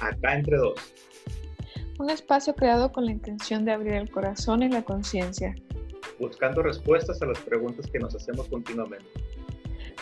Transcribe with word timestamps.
Acá 0.00 0.34
entre 0.34 0.56
dos. 0.56 0.80
Un 1.98 2.08
espacio 2.08 2.54
creado 2.54 2.90
con 2.90 3.04
la 3.04 3.12
intención 3.12 3.66
de 3.66 3.72
abrir 3.72 3.92
el 3.92 4.10
corazón 4.10 4.62
y 4.62 4.70
la 4.70 4.82
conciencia. 4.82 5.54
Buscando 6.18 6.62
respuestas 6.62 7.20
a 7.20 7.26
las 7.26 7.38
preguntas 7.40 7.86
que 7.90 7.98
nos 7.98 8.14
hacemos 8.14 8.48
continuamente. 8.48 9.06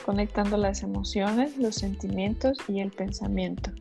Conectando 0.07 0.57
las 0.57 0.85
emociones, 0.85 1.59
los 1.59 1.75
sentimientos 1.75 2.59
y 2.69 2.79
el 2.79 2.93
pensamiento. 2.93 3.73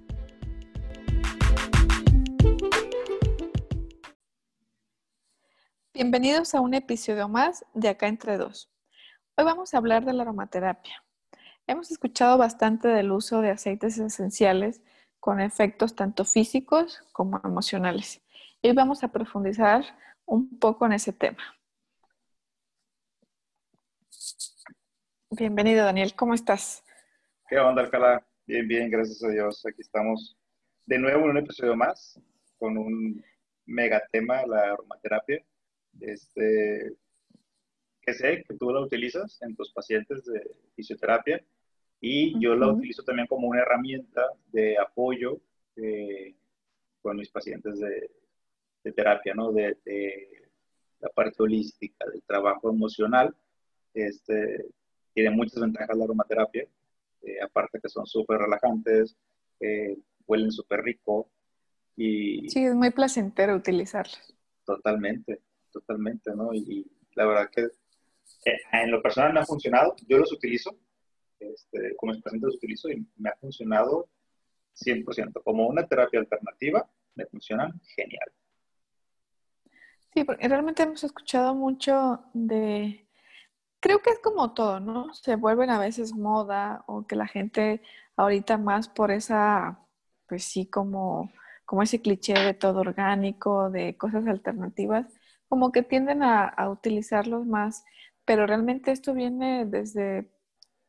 Bienvenidos 5.93 6.55
a 6.55 6.61
un 6.61 6.73
episodio 6.73 7.29
más 7.29 7.63
de 7.75 7.89
Acá 7.89 8.07
entre 8.07 8.37
dos. 8.37 8.71
Hoy 9.35 9.45
vamos 9.45 9.75
a 9.75 9.77
hablar 9.77 10.03
de 10.03 10.13
la 10.13 10.23
aromaterapia. 10.23 11.03
Hemos 11.67 11.91
escuchado 11.91 12.39
bastante 12.39 12.87
del 12.87 13.11
uso 13.11 13.41
de 13.41 13.51
aceites 13.51 13.99
esenciales 13.99 14.81
con 15.27 15.41
efectos 15.41 15.93
tanto 15.93 16.23
físicos 16.23 17.03
como 17.11 17.41
emocionales. 17.43 18.21
Hoy 18.63 18.71
vamos 18.71 19.03
a 19.03 19.11
profundizar 19.11 19.83
un 20.25 20.57
poco 20.57 20.85
en 20.85 20.93
ese 20.93 21.11
tema. 21.11 21.43
Bienvenido, 25.29 25.83
Daniel. 25.83 26.15
¿Cómo 26.15 26.33
estás? 26.33 26.81
¿Qué 27.49 27.59
onda, 27.59 27.81
Alcalá? 27.81 28.25
Bien, 28.45 28.65
bien, 28.69 28.89
gracias 28.89 29.21
a 29.21 29.27
Dios. 29.27 29.65
Aquí 29.65 29.81
estamos 29.81 30.37
de 30.85 30.97
nuevo 30.97 31.25
en 31.25 31.31
un 31.31 31.37
episodio 31.39 31.75
más 31.75 32.17
con 32.57 32.77
un 32.77 33.21
mega 33.65 34.01
tema, 34.09 34.45
la 34.45 34.71
aromaterapia. 34.71 35.43
Este, 35.99 36.95
que 37.99 38.13
sé 38.13 38.45
que 38.47 38.55
tú 38.55 38.69
la 38.69 38.79
utilizas 38.79 39.41
en 39.41 39.57
tus 39.57 39.73
pacientes 39.73 40.23
de 40.23 40.55
fisioterapia 40.73 41.43
y 41.99 42.39
yo 42.39 42.55
la 42.55 42.67
utilizo 42.71 43.03
también 43.03 43.27
como 43.27 43.47
una 43.47 43.61
herramienta 43.61 44.21
de 44.51 44.77
apoyo 44.77 45.39
eh, 45.75 46.35
con 47.01 47.17
mis 47.17 47.29
pacientes 47.29 47.79
de, 47.79 48.11
terapia, 48.93 49.33
¿no? 49.33 49.51
De, 49.51 49.77
la 50.99 51.09
parte 51.09 51.43
holística, 51.43 52.05
del 52.09 52.23
trabajo 52.23 52.69
emocional. 52.69 53.35
Este, 53.93 54.65
tiene 55.13 55.29
muchas 55.29 55.61
ventajas 55.61 55.95
la 55.95 56.05
aromaterapia, 56.05 56.67
eh, 57.21 57.41
aparte 57.41 57.79
que 57.81 57.89
son 57.89 58.05
súper 58.05 58.39
relajantes, 58.39 59.15
eh, 59.59 59.97
huelen 60.25 60.51
súper 60.51 60.81
rico. 60.81 61.29
Y, 61.95 62.49
sí, 62.49 62.65
es 62.65 62.73
muy 62.73 62.91
placentero 62.91 63.55
utilizarlas. 63.55 64.33
Totalmente, 64.65 65.41
totalmente, 65.71 66.31
¿no? 66.35 66.53
Y, 66.53 66.85
la 67.15 67.25
verdad 67.25 67.49
que 67.49 67.67
en 68.73 68.91
lo 68.91 69.01
personal 69.01 69.33
me 69.33 69.39
ha 69.39 69.45
funcionado, 69.45 69.95
yo 70.07 70.19
los 70.19 70.31
utilizo, 70.31 70.77
este, 71.39 71.95
como 71.97 72.13
mis 72.13 72.21
pacientes 72.21 72.55
utilizo 72.55 72.89
y 72.89 73.05
me 73.17 73.29
ha 73.29 73.35
funcionado 73.35 74.09
100%. 74.75 75.43
Como 75.43 75.67
una 75.67 75.87
terapia 75.87 76.19
alternativa, 76.19 76.89
me 77.15 77.25
funcionan 77.25 77.79
genial. 77.95 78.31
Sí, 80.13 80.23
porque 80.23 80.47
realmente 80.47 80.83
hemos 80.83 81.03
escuchado 81.03 81.53
mucho 81.53 82.23
de, 82.33 83.07
creo 83.79 84.01
que 84.01 84.11
es 84.11 84.19
como 84.19 84.53
todo, 84.53 84.79
¿no? 84.79 85.13
Se 85.13 85.35
vuelven 85.35 85.69
a 85.69 85.79
veces 85.79 86.13
moda 86.13 86.83
o 86.87 87.05
que 87.05 87.15
la 87.15 87.27
gente 87.27 87.81
ahorita 88.15 88.57
más 88.57 88.89
por 88.89 89.11
esa, 89.11 89.79
pues 90.27 90.43
sí, 90.43 90.65
como, 90.65 91.31
como 91.65 91.83
ese 91.83 92.01
cliché 92.01 92.33
de 92.33 92.53
todo 92.53 92.79
orgánico, 92.79 93.69
de 93.69 93.95
cosas 93.97 94.25
alternativas, 94.27 95.05
como 95.49 95.71
que 95.71 95.83
tienden 95.83 96.23
a 96.23 96.69
utilizarlos 96.69 97.45
más, 97.45 97.83
pero 98.25 98.47
realmente 98.47 98.91
esto 98.91 99.13
viene 99.13 99.65
desde 99.65 100.29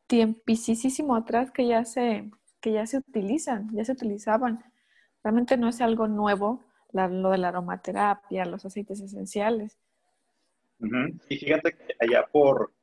tiempisísimo 0.09 1.15
atrás 1.15 1.51
que 1.51 1.67
ya 1.67 1.85
se, 1.85 2.31
que 2.59 2.73
ya 2.73 2.87
se 2.87 2.97
utilizan, 2.97 3.69
ya 3.71 3.85
se 3.85 3.91
utilizaban. 3.91 4.59
Realmente 5.23 5.55
no 5.55 5.69
es 5.69 5.81
algo 5.81 6.07
nuevo 6.07 6.65
lo 6.91 7.29
de 7.29 7.37
la 7.37 7.49
aromaterapia, 7.49 8.45
los 8.45 8.65
aceites 8.65 8.99
esenciales. 8.99 9.77
Y 11.29 11.37
fíjate 11.37 11.73
que 11.77 11.95
allá 11.99 12.25
por 12.25 12.73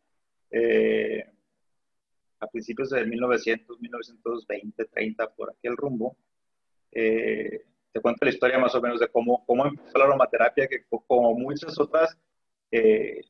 eh, 0.53 1.25
a 2.39 2.47
principios 2.47 2.91
de 2.91 3.05
1900, 3.05 3.81
1920, 3.81 4.85
30, 4.85 5.35
por 5.35 5.51
aquel 5.51 5.77
rumbo, 5.77 6.17
eh, 6.93 7.65
te 7.93 8.01
cuento 8.01 8.25
la 8.25 8.31
historia 8.31 8.59
más 8.61 8.75
o 8.77 8.81
menos 8.81 9.01
de 9.01 9.09
cómo, 9.09 9.45
cómo 9.45 9.67
empezó 9.67 9.99
la 9.99 10.05
aromaterapia, 10.05 10.69
que 10.69 10.85
como 10.89 11.35
muchas 11.35 11.77
otras, 11.81 12.17
eh, 12.71 13.23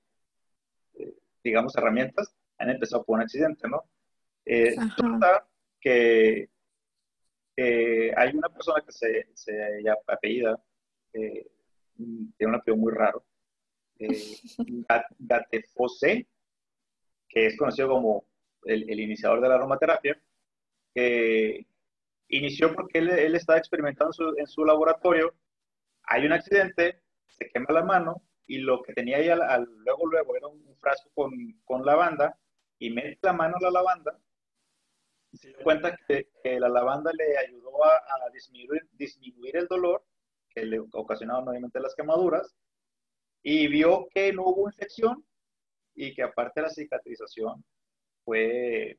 digamos, 1.42 1.74
herramientas, 1.76 2.35
han 2.58 2.70
empezado 2.70 3.04
por 3.04 3.16
un 3.16 3.22
accidente, 3.22 3.68
¿no? 3.68 3.84
Eh, 4.44 4.76
que 5.80 6.48
hay 8.16 8.36
una 8.36 8.48
persona 8.48 8.82
que 8.84 8.92
se, 8.92 9.28
se 9.34 9.82
llama 9.82 10.00
apellida, 10.06 10.62
eh, 11.12 11.46
tiene 11.96 12.52
un 12.52 12.54
apellido 12.54 12.76
muy 12.76 12.92
raro, 12.92 13.24
eh, 13.98 14.08
Gatefose, 15.18 16.26
que 17.28 17.46
es 17.46 17.56
conocido 17.56 17.88
como 17.88 18.26
el, 18.64 19.00
iniciador 19.00 19.40
de 19.40 19.48
la 19.48 19.54
aromaterapia, 19.56 20.20
inició 22.28 22.74
porque 22.74 22.98
él, 22.98 23.10
él 23.10 23.34
estaba 23.34 23.58
experimentando 23.58 24.12
en 24.36 24.46
su, 24.46 24.64
laboratorio, 24.64 25.34
hay 26.04 26.26
un 26.26 26.32
accidente, 26.32 27.02
se 27.26 27.48
quema 27.48 27.72
la 27.72 27.84
mano 27.84 28.22
y 28.46 28.58
lo 28.58 28.82
que 28.82 28.92
tenía 28.92 29.18
ahí 29.18 29.28
al, 29.28 29.68
luego, 29.84 30.06
luego 30.06 30.36
era 30.36 30.46
un 30.46 30.76
frasco 30.76 31.10
con, 31.14 31.32
con 31.64 31.84
lavanda 31.84 32.38
y 32.78 32.90
mete 32.90 33.18
la 33.22 33.32
mano 33.32 33.56
a 33.56 33.62
la 33.62 33.70
lavanda. 33.70 34.18
Se 35.32 35.48
dio 35.48 35.58
cuenta 35.62 35.96
que, 36.08 36.28
la 36.58 36.68
lavanda 36.68 37.10
le 37.12 37.36
ayudó 37.38 37.84
a, 37.84 38.30
disminuir, 38.32 38.88
disminuir, 38.92 39.56
el 39.56 39.66
dolor 39.66 40.04
que 40.48 40.64
le 40.64 40.80
ocasionaban 40.92 41.48
obviamente 41.48 41.80
las 41.80 41.94
quemaduras. 41.94 42.54
Y 43.42 43.68
vio 43.68 44.08
que 44.10 44.32
no 44.32 44.44
hubo 44.44 44.68
infección 44.68 45.24
y 45.94 46.14
que 46.14 46.22
aparte 46.22 46.60
de 46.60 46.66
la 46.66 46.72
cicatrización 46.72 47.64
fue, 48.24 48.98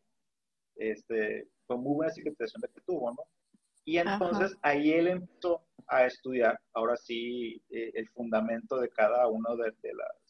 este, 0.75 1.47
fue 1.65 1.77
muy 1.77 1.95
buena 1.95 2.13
cicatrización 2.13 2.61
la 2.61 2.67
que 2.69 2.81
tuvo, 2.81 3.11
¿no? 3.11 3.23
Y 3.87 3.99
entonces 3.99 4.53
ahí 4.63 4.91
él 4.91 5.07
empezó 5.07 5.65
a 5.87 6.05
estudiar, 6.05 6.59
ahora 6.73 6.97
sí, 6.97 7.63
eh, 7.69 7.91
el 7.93 8.09
fundamento 8.09 8.77
de 8.79 8.89
cada 8.89 9.27
uno 9.29 9.55
de, 9.55 9.71
las 9.93 10.26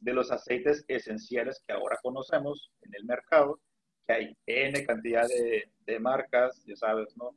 de 0.00 0.14
los 0.14 0.30
aceites 0.32 0.84
esenciales 0.88 1.62
que 1.66 1.74
ahora 1.74 1.98
conocemos 2.02 2.72
en 2.82 2.94
el 2.94 3.04
mercado, 3.04 3.60
que 4.06 4.12
hay 4.12 4.36
N 4.46 4.84
cantidad 4.86 5.26
de, 5.26 6.00
marcas, 6.00 6.62
ya 6.66 6.76
sabes, 6.76 7.16
¿no? 7.16 7.34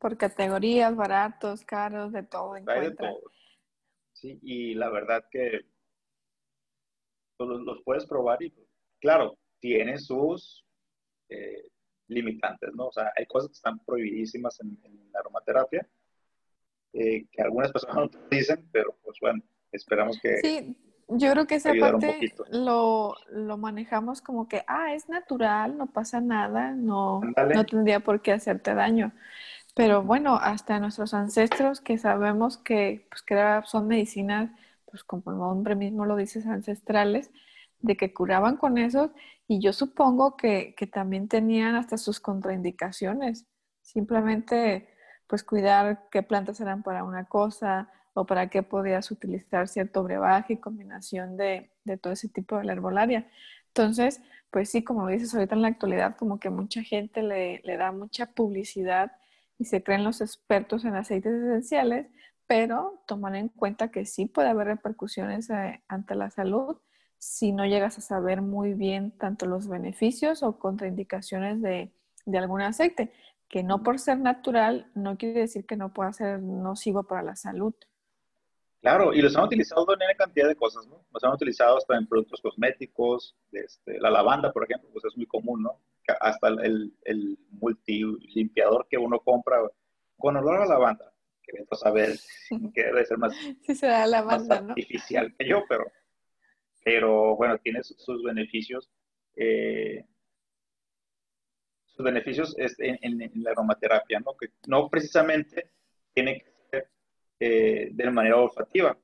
Por 0.00 0.16
categorías, 0.16 0.94
baratos, 0.96 1.64
caros, 1.64 2.12
de 2.12 2.24
todo 2.24 2.54
Hay 2.54 2.62
de 2.64 2.90
todo. 2.96 3.20
Sí, 4.12 4.38
y 4.42 4.74
la 4.74 4.90
verdad 4.90 5.24
que 5.30 5.60
pues, 7.36 7.48
los, 7.48 7.80
puedes 7.84 8.04
probar 8.06 8.42
y, 8.42 8.52
claro, 9.00 9.38
tienen 9.60 10.00
sus 10.00 10.66
eh, 11.28 11.68
limitantes, 12.08 12.70
¿no? 12.74 12.88
O 12.88 12.92
sea, 12.92 13.12
hay 13.16 13.26
cosas 13.26 13.50
que 13.50 13.54
están 13.54 13.78
prohibidísimas 13.84 14.58
en, 14.60 14.76
la 15.12 15.20
aromaterapia, 15.20 15.88
eh, 16.92 17.26
que 17.30 17.42
algunas 17.42 17.70
personas 17.70 17.96
no 17.96 18.10
te 18.10 18.36
dicen, 18.36 18.68
pero 18.72 18.98
pues 19.02 19.16
bueno, 19.20 19.40
esperamos 19.70 20.18
que... 20.20 20.38
Sí, 20.38 20.76
yo 21.08 21.32
creo 21.32 21.46
que 21.46 21.54
esa 21.54 21.72
parte 21.80 22.34
lo, 22.50 23.14
lo, 23.30 23.56
manejamos 23.56 24.20
como 24.20 24.46
que, 24.46 24.62
ah, 24.66 24.94
es 24.94 25.08
natural, 25.08 25.78
no 25.78 25.86
pasa 25.86 26.20
nada, 26.20 26.72
no, 26.72 27.20
no 27.20 27.66
tendría 27.66 28.00
por 28.00 28.20
qué 28.20 28.32
hacerte 28.32 28.74
daño. 28.74 29.12
Pero 29.74 30.02
bueno, 30.02 30.36
hasta 30.36 30.80
nuestros 30.80 31.14
ancestros 31.14 31.80
que 31.80 31.98
sabemos 31.98 32.58
que, 32.58 33.06
pues, 33.10 33.22
que 33.22 33.60
son 33.64 33.86
medicinas, 33.86 34.50
pues 34.90 35.02
como 35.04 35.30
el 35.30 35.38
nombre 35.38 35.76
mismo 35.76 36.04
lo 36.04 36.16
dices, 36.16 36.46
ancestrales, 36.46 37.30
de 37.80 37.96
que 37.96 38.12
curaban 38.12 38.56
con 38.56 38.76
eso, 38.76 39.12
y 39.46 39.60
yo 39.60 39.72
supongo 39.72 40.36
que, 40.36 40.74
que 40.76 40.86
también 40.86 41.28
tenían 41.28 41.74
hasta 41.74 41.96
sus 41.96 42.20
contraindicaciones. 42.20 43.46
Simplemente, 43.80 44.88
pues 45.26 45.42
cuidar 45.44 46.08
qué 46.10 46.22
plantas 46.22 46.60
eran 46.60 46.82
para 46.82 47.04
una 47.04 47.24
cosa, 47.26 47.88
o 48.18 48.26
para 48.26 48.48
qué 48.50 48.62
podías 48.62 49.10
utilizar 49.10 49.68
cierto 49.68 50.02
brebaje 50.02 50.54
y 50.54 50.56
combinación 50.56 51.36
de, 51.36 51.70
todo 52.00 52.12
ese 52.12 52.28
tipo 52.28 52.58
de 52.58 52.64
la 52.64 52.72
herbolaria. 52.72 53.28
Entonces, 53.68 54.20
pues 54.50 54.70
sí, 54.70 54.82
como 54.82 55.06
dices 55.08 55.34
ahorita 55.34 55.54
en 55.54 55.62
la 55.62 55.68
actualidad, 55.68 56.16
como 56.16 56.40
que 56.40 56.50
mucha 56.50 56.82
gente 56.82 57.22
le, 57.22 57.62
da 57.76 57.92
mucha 57.92 58.26
publicidad 58.26 59.12
y 59.58 59.66
se 59.66 59.82
creen 59.82 60.04
los 60.04 60.20
expertos 60.20 60.84
en 60.84 60.96
aceites 60.96 61.32
esenciales, 61.32 62.08
pero 62.46 63.04
toman 63.06 63.36
en 63.36 63.48
cuenta 63.48 63.90
que 63.90 64.04
sí 64.04 64.26
puede 64.26 64.48
haber 64.48 64.66
repercusiones 64.68 65.50
eh, 65.50 65.82
ante 65.86 66.14
la 66.14 66.30
salud 66.30 66.78
si 67.18 67.52
no 67.52 67.66
llegas 67.66 67.98
a 67.98 68.00
saber 68.00 68.42
muy 68.42 68.74
bien 68.74 69.10
tanto 69.12 69.46
los 69.46 69.68
beneficios 69.68 70.42
o 70.42 70.58
contraindicaciones 70.58 71.60
de, 71.60 71.92
de 72.26 72.38
algún 72.38 72.62
aceite, 72.62 73.12
que 73.48 73.62
no 73.62 73.82
por 73.82 73.98
ser 73.98 74.18
natural 74.18 74.90
no 74.94 75.16
quiere 75.16 75.40
decir 75.40 75.66
que 75.66 75.76
no 75.76 75.92
pueda 75.92 76.12
ser 76.12 76.40
nocivo 76.40 77.04
para 77.04 77.22
la 77.22 77.36
salud. 77.36 77.74
Claro, 78.80 79.12
y 79.12 79.20
los 79.20 79.36
han 79.36 79.44
utilizado 79.44 79.86
en 79.92 79.96
una 79.96 80.14
cantidad 80.14 80.46
de 80.46 80.54
cosas, 80.54 80.86
¿no? 80.86 81.04
Los 81.12 81.24
han 81.24 81.32
utilizado 81.32 81.78
hasta 81.78 81.96
en 81.96 82.06
productos 82.06 82.40
cosméticos, 82.40 83.36
este, 83.50 83.98
la 83.98 84.10
lavanda, 84.10 84.52
por 84.52 84.64
ejemplo, 84.64 84.88
pues 84.92 85.04
es 85.04 85.16
muy 85.16 85.26
común, 85.26 85.64
¿no? 85.64 85.80
Hasta 86.20 86.48
el, 86.48 86.94
el 87.04 87.38
multilimpiador 87.50 88.86
que 88.88 88.96
uno 88.96 89.18
compra 89.20 89.58
con 90.16 90.36
olor 90.36 90.62
a 90.62 90.66
lavanda, 90.66 91.12
que 91.42 91.52
vamos 91.52 91.68
a 91.72 91.76
saber 91.76 92.18
que 92.74 92.84
debe 92.84 93.04
ser 93.04 93.18
más, 93.18 93.32
sí 93.62 93.74
será 93.74 94.06
lavanda, 94.06 94.58
artificial 94.58 95.34
que 95.36 95.48
yo, 95.48 95.64
pero, 95.68 95.90
pero 96.84 97.36
bueno, 97.36 97.58
tiene 97.58 97.82
sus, 97.82 98.22
beneficios. 98.22 98.90
Eh, 99.36 100.04
sus 101.86 102.04
beneficios 102.04 102.54
es 102.58 102.76
en, 102.78 103.18
la 103.42 103.52
aromaterapia, 103.52 104.20
¿no? 104.20 104.36
Que 104.36 104.48
no 104.66 104.88
precisamente 104.88 105.70
tiene 106.12 106.40
que 106.40 106.57
eh, 107.40 107.88
de 107.92 108.10
manera 108.10 108.36
olfativa. 108.36 108.96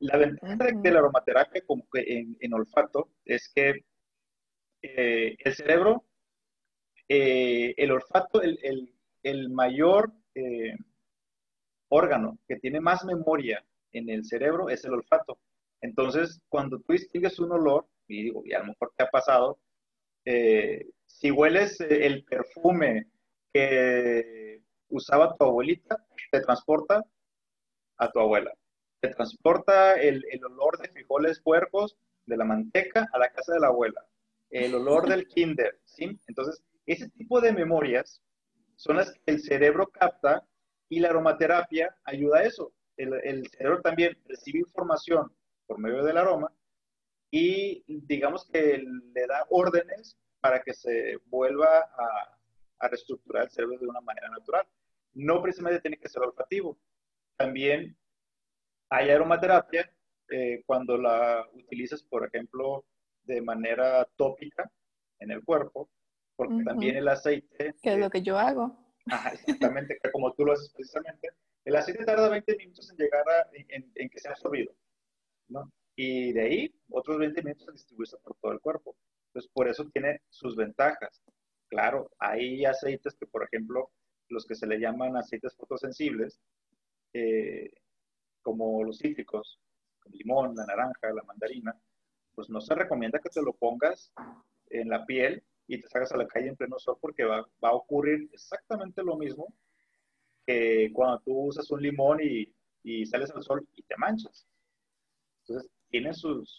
La 0.00 0.16
ventaja 0.16 0.70
de 0.72 0.90
la 0.90 0.98
aromaterapia 1.00 1.62
como 1.66 1.88
que 1.92 2.36
en, 2.40 2.54
olfato 2.54 3.10
es 3.24 3.50
que 3.54 3.84
eh, 4.82 5.36
el 5.38 5.54
cerebro, 5.54 6.04
el 7.08 7.90
olfato, 7.90 8.42
el, 8.42 8.58
el 9.22 9.50
mayor 9.50 10.12
eh, 10.34 10.74
órgano 11.88 12.38
que 12.46 12.56
tiene 12.56 12.80
más 12.80 13.04
memoria 13.04 13.64
en 13.92 14.08
el 14.10 14.24
cerebro 14.24 14.68
es 14.68 14.84
el 14.84 14.94
olfato. 14.94 15.38
Entonces, 15.80 16.40
cuando 16.48 16.80
tú 16.80 16.92
distingues 16.92 17.38
un 17.38 17.52
olor, 17.52 17.86
y, 18.06 18.24
digo, 18.24 18.42
y 18.44 18.52
a 18.52 18.60
lo 18.60 18.66
mejor 18.66 18.92
te 18.96 19.04
ha 19.04 19.10
pasado, 19.10 19.58
eh, 20.24 20.86
si 21.06 21.30
hueles 21.30 21.80
eh, 21.80 22.06
el 22.06 22.24
perfume 22.24 23.08
que 23.52 24.62
usaba 24.88 25.34
tu 25.34 25.44
abuelita, 25.44 26.04
te 26.30 26.40
transporta 26.40 27.04
a 27.98 28.10
tu 28.10 28.20
abuela. 28.20 28.52
Te 29.00 29.08
transporta 29.10 29.94
el, 29.94 30.24
el 30.30 30.44
olor 30.44 30.78
de 30.78 30.88
frijoles 30.88 31.40
puercos, 31.40 31.96
de 32.26 32.36
la 32.36 32.44
manteca, 32.44 33.08
a 33.12 33.18
la 33.18 33.30
casa 33.30 33.54
de 33.54 33.60
la 33.60 33.68
abuela. 33.68 34.04
El 34.50 34.74
olor 34.74 35.08
del 35.08 35.26
kinder, 35.28 35.80
¿sí? 35.84 36.18
Entonces, 36.26 36.62
ese 36.86 37.08
tipo 37.10 37.40
de 37.40 37.52
memorias 37.52 38.22
son 38.76 38.96
las 38.96 39.12
que 39.12 39.20
el 39.26 39.40
cerebro 39.40 39.88
capta 39.88 40.46
y 40.88 41.00
la 41.00 41.10
aromaterapia 41.10 41.94
ayuda 42.04 42.38
a 42.38 42.42
eso. 42.44 42.72
El, 42.96 43.46
cerebro 43.50 43.80
también 43.80 44.16
recibe 44.24 44.60
información 44.60 45.32
por 45.66 45.78
medio 45.78 46.02
del 46.02 46.16
aroma 46.16 46.52
y 47.30 47.84
digamos 47.86 48.48
que 48.50 48.82
le 49.14 49.26
da 49.26 49.46
órdenes 49.50 50.16
para 50.40 50.62
que 50.62 50.72
se 50.72 51.18
vuelva 51.26 51.80
a, 52.78 52.88
reestructurar 52.88 53.44
el 53.44 53.50
cerebro 53.50 53.78
de 53.78 53.86
una 53.86 54.00
manera 54.00 54.30
natural. 54.30 54.66
No 55.14 55.42
precisamente 55.42 55.80
tiene 55.80 55.98
que 55.98 56.08
ser 56.08 56.22
olfativo. 56.22 56.78
También 57.38 57.96
hay 58.90 59.10
aromaterapia 59.10 59.90
eh, 60.30 60.62
cuando 60.66 60.98
la 60.98 61.46
utilizas, 61.54 62.02
por 62.02 62.26
ejemplo, 62.26 62.84
de 63.22 63.40
manera 63.40 64.06
tópica 64.16 64.70
en 65.20 65.30
el 65.30 65.44
cuerpo, 65.44 65.88
porque 66.36 66.64
también 66.64 66.96
el 66.96 67.08
aceite... 67.08 67.74
Que 67.82 67.92
es 67.92 67.98
lo 67.98 68.10
que 68.10 68.22
yo 68.22 68.38
hago. 68.38 68.76
Ajá, 69.10 69.30
exactamente, 69.30 69.98
como 70.12 70.32
tú 70.34 70.44
lo 70.44 70.52
haces 70.52 70.70
precisamente. 70.74 71.30
El 71.64 71.76
aceite 71.76 72.04
tarda 72.04 72.28
20 72.28 72.56
minutos 72.56 72.90
en 72.90 72.96
llegar 72.96 73.24
a, 73.28 73.48
en, 73.52 74.08
que 74.08 74.18
sea 74.18 74.32
absorbido, 74.32 74.74
¿no? 75.48 75.70
Y 75.96 76.32
de 76.32 76.42
ahí, 76.42 76.74
otros 76.90 77.18
20 77.18 77.42
minutos 77.42 77.68
en 77.68 77.74
distribuirse 77.74 78.16
por 78.18 78.36
todo 78.40 78.52
el 78.52 78.60
cuerpo. 78.60 78.96
Entonces, 79.28 79.50
por 79.52 79.68
eso 79.68 79.88
tiene 79.92 80.22
sus 80.28 80.56
ventajas. 80.56 81.22
Claro, 81.68 82.10
hay 82.18 82.64
aceites 82.64 83.16
que, 83.18 83.26
por 83.26 83.44
ejemplo, 83.44 83.90
los 84.28 84.46
que 84.46 84.54
se 84.54 84.66
le 84.66 84.78
llaman 84.78 85.16
aceites 85.16 85.54
fotosensibles, 85.56 86.40
eh, 87.12 87.70
como 88.42 88.84
los 88.84 88.98
cítricos, 88.98 89.60
el 90.06 90.18
limón, 90.18 90.54
la 90.54 90.66
naranja, 90.66 91.12
la 91.12 91.22
mandarina, 91.22 91.78
pues 92.34 92.48
no 92.48 92.60
se 92.60 92.74
recomienda 92.74 93.18
que 93.18 93.30
te 93.30 93.42
lo 93.42 93.52
pongas 93.52 94.12
en 94.70 94.88
la 94.88 95.04
piel 95.04 95.42
y 95.66 95.80
te 95.80 95.88
salgas 95.88 96.12
a 96.12 96.16
la 96.16 96.26
calle 96.26 96.48
en 96.48 96.56
pleno 96.56 96.78
sol 96.78 96.96
porque 97.00 97.24
va, 97.24 97.46
a 97.62 97.72
ocurrir 97.72 98.28
exactamente 98.32 99.02
lo 99.02 99.16
mismo 99.16 99.52
que 100.46 100.90
cuando 100.92 101.20
tú 101.20 101.46
usas 101.46 101.70
un 101.70 101.82
limón 101.82 102.20
y, 102.22 102.54
sales 103.06 103.30
al 103.32 103.42
sol 103.42 103.68
y 103.74 103.82
te 103.82 103.96
manchas. 103.98 104.46
Entonces, 105.42 105.70
tiene 105.90 106.14
sus, 106.14 106.58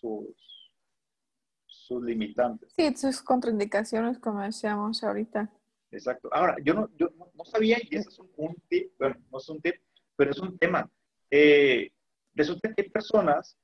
sus, 1.65 2.03
limitantes. 2.03 2.71
Sí, 2.75 2.95
sus 2.95 3.21
contraindicaciones, 3.21 4.19
como 4.19 4.41
decíamos 4.41 5.03
ahorita. 5.03 5.51
Exacto. 5.89 6.29
Ahora, 6.31 6.55
yo 6.63 6.75
no, 6.75 6.87
yo 6.97 7.09
no 7.33 7.45
sabía, 7.45 7.79
y 7.81 7.95
ese 7.95 8.09
es 8.09 8.19
un, 8.19 8.55
tip, 8.67 8.91
bueno, 8.99 9.15
no 9.31 9.39
es 9.39 9.49
un 9.49 9.59
tip, 9.59 9.75
pero 10.19 10.31
es 10.31 10.39
un 10.39 10.57
tema. 10.57 10.91
Eh, 11.31 11.93
resulta 12.35 12.73
que 12.73 12.81
hay 12.81 12.89
personas 12.89 13.57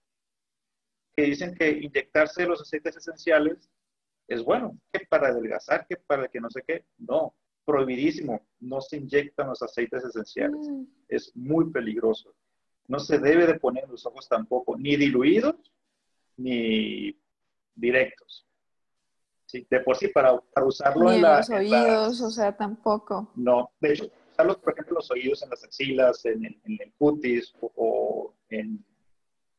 que 1.13 1.24
dicen 1.24 1.54
que 1.54 1.69
inyectarse 1.69 2.46
los 2.46 2.62
aceites 2.62 2.96
esenciales 2.96 3.69
es 4.25 4.42
bueno, 4.42 4.80
que 4.94 5.06
para 5.06 5.28
adelgazar, 5.28 5.86
que 5.86 5.98
para 5.98 6.30
que 6.30 6.40
no 6.40 6.50
sé 6.50 6.63
qué, 6.66 6.86
no, 6.98 7.36
prohibidísimo, 7.66 8.42
no 8.62 8.80
se 8.80 8.96
inyectan 8.96 9.50
los 9.50 9.62
aceites 9.62 10.06
esenciales, 10.06 10.66
mm. 10.69 10.84
es 11.10 11.36
muy 11.36 11.72
peligroso. 11.72 12.34
No 12.88 13.00
se 13.00 13.19
debe 13.19 13.48
de 13.48 13.60
poner 13.60 13.84
en 13.84 13.92
los 13.92 14.06
ojos 14.06 14.30
tampoco, 14.30 14.78
ni 14.78 14.96
diluidos, 14.96 15.58
ni 16.38 17.19
directos. 17.75 18.48
Sí, 19.46 19.68
de 19.69 19.81
por 19.81 19.98
sí, 19.98 20.08
para, 20.08 20.40
para 20.40 20.66
usarlo 20.66 21.12
en, 21.12 21.22
los 21.22 21.50
oídos, 21.50 22.22
o 22.22 22.30
sea, 22.30 22.56
tampoco. 22.56 23.30
No, 23.36 23.72
de 23.81 23.92
hecho, 23.92 24.10
usarlos, 24.36 24.58
por 24.58 24.74
ejemplo, 24.74 24.96
los 24.96 25.10
oídos 25.12 25.42
en 25.44 25.50
las 25.50 25.64
axilas, 25.64 26.26
en, 26.26 26.46
el 26.46 26.94
cutis 26.98 27.54
o, 27.62 28.34
en, 28.50 28.86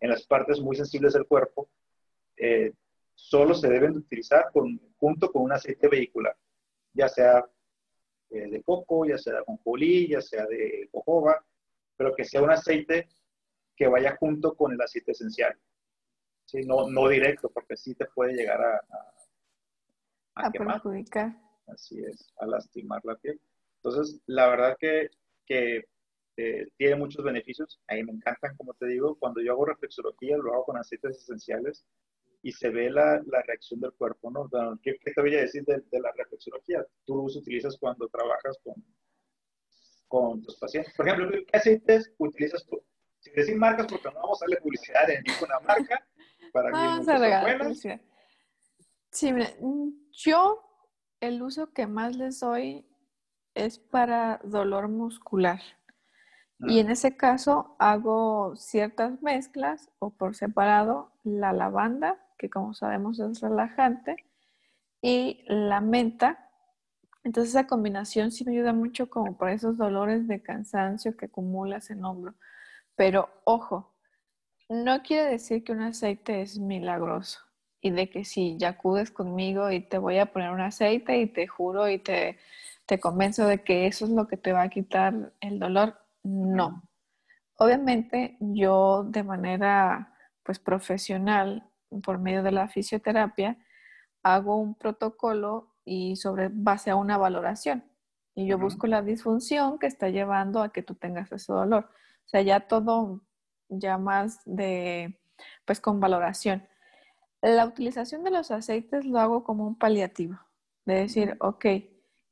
en, 0.00 0.10
las 0.10 0.26
partes 0.26 0.60
muy 0.60 0.76
sensibles 0.76 1.14
del 1.14 1.26
cuerpo, 1.26 1.70
eh, 2.36 2.72
solo 3.14 3.54
se 3.54 3.68
deben 3.68 3.96
utilizar 3.96 4.50
junto 4.52 5.32
con 5.32 5.42
un 5.42 5.52
aceite 5.52 5.88
vehicular, 5.88 6.36
ya 6.92 7.08
sea 7.08 7.44
eh, 8.30 8.50
de 8.50 8.62
coco, 8.62 9.06
ya 9.06 9.16
sea 9.16 9.34
de 9.34 9.38
ajonjolí, 9.40 10.08
ya 10.08 10.20
sea 10.20 10.44
de 10.46 10.88
jojoba, 10.92 11.42
pero 11.96 12.14
que 12.14 12.24
sea 12.24 12.42
un 12.42 12.50
aceite 12.50 13.08
que 13.74 13.86
vaya 13.86 14.16
junto 14.20 14.54
con 14.54 14.72
el 14.72 14.80
aceite 14.80 15.12
esencial. 15.12 15.58
¿sí? 16.44 16.60
No, 16.66 16.90
no 16.90 17.08
directo, 17.08 17.48
porque 17.48 17.76
sí 17.76 17.94
te 17.94 18.04
puede 18.06 18.34
llegar 18.34 18.60
a, 18.60 18.80
a, 20.34 20.50
perjudicar. 20.50 21.34
Así 21.66 21.98
es, 22.04 22.32
a 22.38 22.46
lastimar 22.46 23.02
la 23.04 23.16
piel. 23.16 23.40
Entonces, 23.86 24.20
la 24.26 24.48
verdad 24.48 24.76
que, 24.80 25.10
que 25.46 25.84
eh, 26.36 26.66
tiene 26.76 26.96
muchos 26.96 27.24
beneficios. 27.24 27.80
A 27.86 27.94
mí 27.94 28.02
me 28.02 28.12
encantan, 28.12 28.56
como 28.56 28.74
te 28.74 28.86
digo, 28.86 29.16
cuando 29.16 29.40
yo 29.40 29.52
hago 29.52 29.66
reflexología, 29.66 30.36
lo 30.36 30.52
hago 30.52 30.64
con 30.64 30.76
aceites 30.76 31.18
esenciales 31.18 31.86
y 32.42 32.50
se 32.50 32.68
ve 32.68 32.90
la, 32.90 33.22
la 33.26 33.42
reacción 33.42 33.78
del 33.80 33.92
cuerpo, 33.92 34.30
¿no? 34.30 34.48
¿Qué, 34.82 34.96
te 35.04 35.20
voy 35.20 35.36
a 35.36 35.42
decir 35.42 35.64
de, 35.64 36.00
la 36.00 36.10
reflexología? 36.16 36.84
Tú 37.04 37.16
los 37.16 37.36
utilizas 37.36 37.76
cuando 37.78 38.08
trabajas 38.08 38.58
con, 38.64 38.74
con 40.08 40.42
tus 40.42 40.56
pacientes. 40.58 40.92
Por 40.96 41.06
ejemplo, 41.08 41.30
¿qué 41.46 41.56
aceites 41.56 42.12
utilizas 42.18 42.66
tú? 42.66 42.82
Sin 43.20 43.34
decir 43.34 43.56
marcas, 43.56 43.86
porque 43.86 44.08
no 44.08 44.20
vamos 44.20 44.42
a 44.42 44.46
darle 44.46 44.60
publicidad 44.62 45.08
en 45.10 45.22
ninguna 45.22 45.60
marca, 45.60 46.04
para 46.52 46.70
vamos 46.72 47.08
a 47.08 47.18
regalar 47.18 47.72
Sí, 49.12 49.32
mira, 49.32 49.48
yo 50.10 50.62
el 51.20 51.40
uso 51.40 51.72
que 51.72 51.86
más 51.86 52.16
les 52.16 52.40
doy 52.40 52.84
es 53.56 53.78
para 53.78 54.40
dolor 54.44 54.88
muscular. 54.88 55.60
Y 56.60 56.78
en 56.78 56.90
ese 56.90 57.16
caso 57.16 57.76
hago 57.78 58.56
ciertas 58.56 59.20
mezclas 59.20 59.90
o 59.98 60.10
por 60.10 60.34
separado 60.34 61.12
la 61.22 61.52
lavanda 61.52 62.18
que 62.38 62.50
como 62.50 62.74
sabemos 62.74 63.18
es 63.18 63.40
relajante, 63.40 64.16
y 65.02 65.44
la 65.46 65.80
menta. 65.80 66.50
Entonces 67.24 67.50
esa 67.50 67.66
combinación 67.66 68.30
sí 68.30 68.44
me 68.44 68.52
ayuda 68.52 68.72
mucho 68.72 69.10
como 69.10 69.36
para 69.36 69.52
esos 69.52 69.76
dolores 69.76 70.28
de 70.28 70.42
cansancio 70.42 71.16
que 71.16 71.26
acumulas 71.26 71.90
en 71.90 72.04
hombro. 72.04 72.34
Pero 72.94 73.28
ojo, 73.44 73.94
no 74.68 75.02
quiere 75.02 75.30
decir 75.30 75.64
que 75.64 75.72
un 75.72 75.82
aceite 75.82 76.42
es 76.42 76.58
milagroso 76.58 77.40
y 77.80 77.90
de 77.90 78.10
que 78.10 78.24
si 78.24 78.56
ya 78.58 78.70
acudes 78.70 79.10
conmigo 79.10 79.70
y 79.70 79.80
te 79.80 79.98
voy 79.98 80.18
a 80.18 80.32
poner 80.32 80.50
un 80.50 80.60
aceite 80.60 81.18
y 81.18 81.26
te 81.26 81.46
juro 81.46 81.88
y 81.88 81.98
te, 81.98 82.38
te 82.86 83.00
convenzo 83.00 83.46
de 83.46 83.62
que 83.62 83.86
eso 83.86 84.04
es 84.04 84.10
lo 84.10 84.26
que 84.28 84.36
te 84.36 84.52
va 84.52 84.62
a 84.62 84.68
quitar 84.68 85.32
el 85.40 85.58
dolor, 85.58 85.98
no. 86.22 86.82
Obviamente 87.58 88.36
yo 88.40 89.04
de 89.04 89.22
manera 89.22 90.14
pues 90.42 90.58
profesional 90.58 91.68
por 92.02 92.18
medio 92.18 92.42
de 92.42 92.52
la 92.52 92.68
fisioterapia, 92.68 93.58
hago 94.22 94.56
un 94.56 94.74
protocolo 94.74 95.74
y 95.84 96.16
sobre 96.16 96.48
base 96.52 96.90
a 96.90 96.96
una 96.96 97.16
valoración. 97.16 97.84
Y 98.34 98.46
yo 98.46 98.58
busco 98.58 98.86
la 98.86 99.02
disfunción 99.02 99.78
que 99.78 99.86
está 99.86 100.10
llevando 100.10 100.62
a 100.62 100.72
que 100.72 100.82
tú 100.82 100.94
tengas 100.94 101.32
ese 101.32 101.52
dolor. 101.52 101.88
O 102.26 102.28
sea, 102.28 102.42
ya 102.42 102.60
todo, 102.60 103.22
ya 103.68 103.98
más 103.98 104.40
de, 104.44 105.20
pues 105.64 105.80
con 105.80 106.00
valoración. 106.00 106.66
La 107.40 107.64
utilización 107.64 108.24
de 108.24 108.30
los 108.30 108.50
aceites 108.50 109.06
lo 109.06 109.20
hago 109.20 109.42
como 109.42 109.66
un 109.66 109.78
paliativo. 109.78 110.38
De 110.84 110.94
decir, 110.94 111.36
ok, 111.40 111.66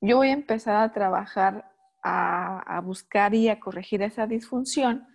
yo 0.06 0.18
voy 0.18 0.28
a 0.28 0.32
empezar 0.32 0.76
a 0.76 0.92
trabajar 0.92 1.70
a, 2.02 2.58
a 2.76 2.80
buscar 2.80 3.34
y 3.34 3.48
a 3.48 3.60
corregir 3.60 4.02
esa 4.02 4.26
disfunción, 4.26 5.06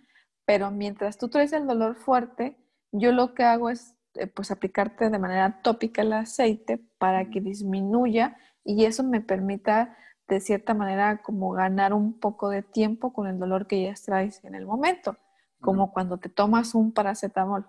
pero 0.44 0.70
mientras 0.70 1.18
tú 1.18 1.28
traes 1.28 1.52
el 1.52 1.66
dolor 1.66 1.96
fuerte, 1.96 2.56
yo 2.92 3.12
lo 3.12 3.34
que 3.34 3.44
hago 3.44 3.70
es 3.70 3.94
eh, 4.14 4.26
pues 4.26 4.50
aplicarte 4.50 5.08
de 5.08 5.18
manera 5.18 5.60
tópica 5.62 6.02
el 6.02 6.12
aceite 6.12 6.78
para 6.98 7.30
que 7.30 7.40
disminuya 7.40 8.36
y 8.64 8.84
eso 8.84 9.04
me 9.04 9.20
permita 9.20 9.96
de 10.26 10.40
cierta 10.40 10.74
manera 10.74 11.22
como 11.22 11.52
ganar 11.52 11.92
un 11.92 12.18
poco 12.18 12.48
de 12.50 12.62
tiempo 12.62 13.12
con 13.12 13.28
el 13.28 13.38
dolor 13.38 13.66
que 13.66 13.82
ya 13.82 13.94
traes 13.94 14.44
en 14.44 14.54
el 14.54 14.66
momento, 14.66 15.16
como 15.60 15.92
cuando 15.92 16.18
te 16.18 16.28
tomas 16.28 16.74
un 16.74 16.92
paracetamol. 16.92 17.66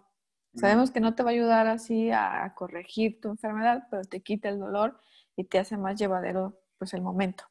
Sabemos 0.56 0.92
que 0.92 1.00
no 1.00 1.16
te 1.16 1.24
va 1.24 1.30
a 1.30 1.34
ayudar 1.34 1.68
así 1.68 2.12
a, 2.12 2.54
corregir 2.56 3.22
tu 3.22 3.30
enfermedad, 3.30 3.88
pero 3.90 4.04
te 4.04 4.22
quita 4.22 4.50
el 4.50 4.60
dolor 4.60 5.00
y 5.36 5.46
te 5.46 5.60
hace 5.60 5.78
más 5.78 5.98
llevadero 5.98 6.60
pues 6.82 6.96
el 6.96 7.04
momento. 7.04 7.44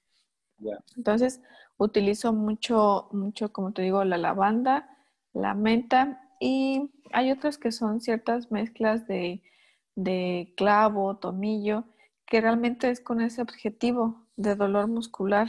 Entonces, 0.96 1.40
utilizo 1.76 2.32
mucho, 2.32 3.08
mucho, 3.12 3.52
como 3.52 3.72
te 3.72 3.82
digo, 3.82 4.02
la 4.02 4.18
lavanda, 4.18 4.90
la 5.32 5.54
menta 5.54 6.20
y 6.40 6.90
hay 7.12 7.30
otras 7.30 7.56
que 7.56 7.70
son 7.70 8.00
ciertas 8.00 8.50
mezclas 8.50 9.06
de, 9.06 9.40
de 9.94 10.52
clavo, 10.56 11.18
tomillo, 11.18 11.84
que 12.26 12.40
realmente 12.40 12.90
es 12.90 13.00
con 13.00 13.20
ese 13.20 13.40
objetivo 13.40 14.26
de 14.34 14.56
dolor 14.56 14.88
muscular. 14.88 15.46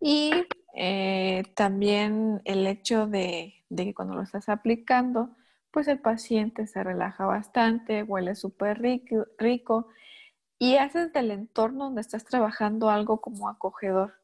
Y 0.00 0.32
eh, 0.74 1.44
también 1.54 2.42
el 2.44 2.66
hecho 2.66 3.06
de, 3.06 3.54
de, 3.68 3.84
que 3.84 3.94
cuando 3.94 4.16
lo 4.16 4.22
estás 4.22 4.48
aplicando, 4.48 5.36
pues 5.70 5.86
el 5.86 6.00
paciente 6.00 6.66
se 6.66 6.82
relaja 6.82 7.26
bastante, 7.26 8.02
huele 8.02 8.34
súper 8.34 8.82
rico, 8.82 9.24
rico, 9.38 9.86
y 10.58 10.76
haces 10.76 11.12
del 11.12 11.30
entorno 11.30 11.84
donde 11.84 12.00
estás 12.00 12.24
trabajando 12.24 12.90
algo 12.90 13.20
como 13.20 13.48
acogedor. 13.48 14.14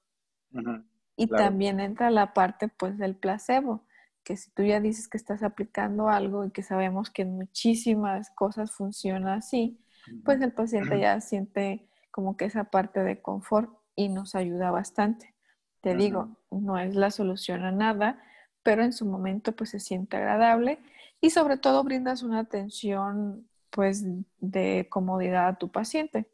y 1.17 1.27
también 1.27 1.81
entra 1.81 2.11
la 2.11 2.33
parte 2.33 2.69
pues 2.69 2.97
del 2.97 3.15
placebo, 3.15 3.85
que 4.25 4.37
si 4.37 4.51
tú 4.53 4.63
ya 4.63 4.81
dices 4.81 5.07
que 5.09 5.19
estás 5.19 5.43
aplicando 5.43 6.09
algo 6.09 6.45
y 6.45 6.51
que 6.51 6.63
sabemos 6.63 7.11
que 7.11 7.23
en 7.23 7.37
muchísimas 7.37 8.31
cosas 8.31 8.73
funciona 8.73 9.35
así, 9.35 9.79
pues 10.25 10.41
el 10.41 10.53
paciente 10.53 10.99
ya 10.99 11.21
siente 11.21 11.89
como 12.11 12.37
que 12.37 12.47
esa 12.47 12.65
parte 12.65 13.01
de 13.01 13.21
confort 13.21 13.71
y 13.95 14.09
nos 14.09 14.35
ayuda 14.35 14.71
bastante. 14.71 15.35
Te 15.83 15.95
digo, 15.95 16.39
no 16.51 16.79
es 16.79 16.95
la 16.95 17.11
solución 17.11 17.65
a 17.65 17.73
nada, 17.73 18.23
pero 18.63 18.83
en 18.83 18.93
su 18.93 19.07
momento 19.07 19.53
pues 19.53 19.71
se 19.71 19.81
siente 19.81 20.17
agradable 20.17 20.79
y 21.21 21.31
sobre 21.31 21.57
todo 21.59 21.85
brindas 21.85 22.23
una 22.23 22.41
atención 22.41 23.47
pues 23.71 24.05
de 24.39 24.87
comodidad 24.91 25.49
a 25.49 25.59
tu 25.59 25.71
paciente. 25.71 26.29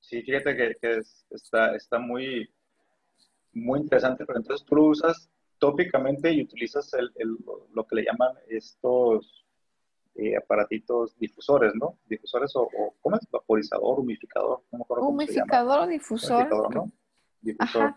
Sí, 0.00 0.22
fíjate 0.22 0.56
que, 0.56 1.02
está, 1.30 1.74
está 1.74 1.98
muy, 1.98 2.52
muy 3.52 3.80
interesante, 3.80 4.24
pero 4.26 4.38
entonces 4.38 4.66
tú 4.66 4.76
lo 4.76 4.84
usas 4.84 5.30
tópicamente 5.58 6.30
y 6.32 6.42
utilizas 6.42 6.92
el, 6.94 7.10
lo 7.72 7.86
que 7.86 7.96
le 7.96 8.04
llaman 8.04 8.34
estos 8.48 9.46
eh, 10.14 10.36
aparatitos 10.36 11.16
difusores, 11.18 11.72
¿no? 11.74 11.98
Difusores 12.06 12.52
o, 12.56 12.68
¿cómo 13.00 13.16
es? 13.16 13.26
Vaporizador, 13.30 14.00
humificador, 14.00 14.62
no 14.70 14.78
me 14.78 15.00
Humificador 15.00 15.80
o 15.80 15.86
difusor. 15.86 16.74
¿no? 16.74 16.92
Difusor. 17.40 17.94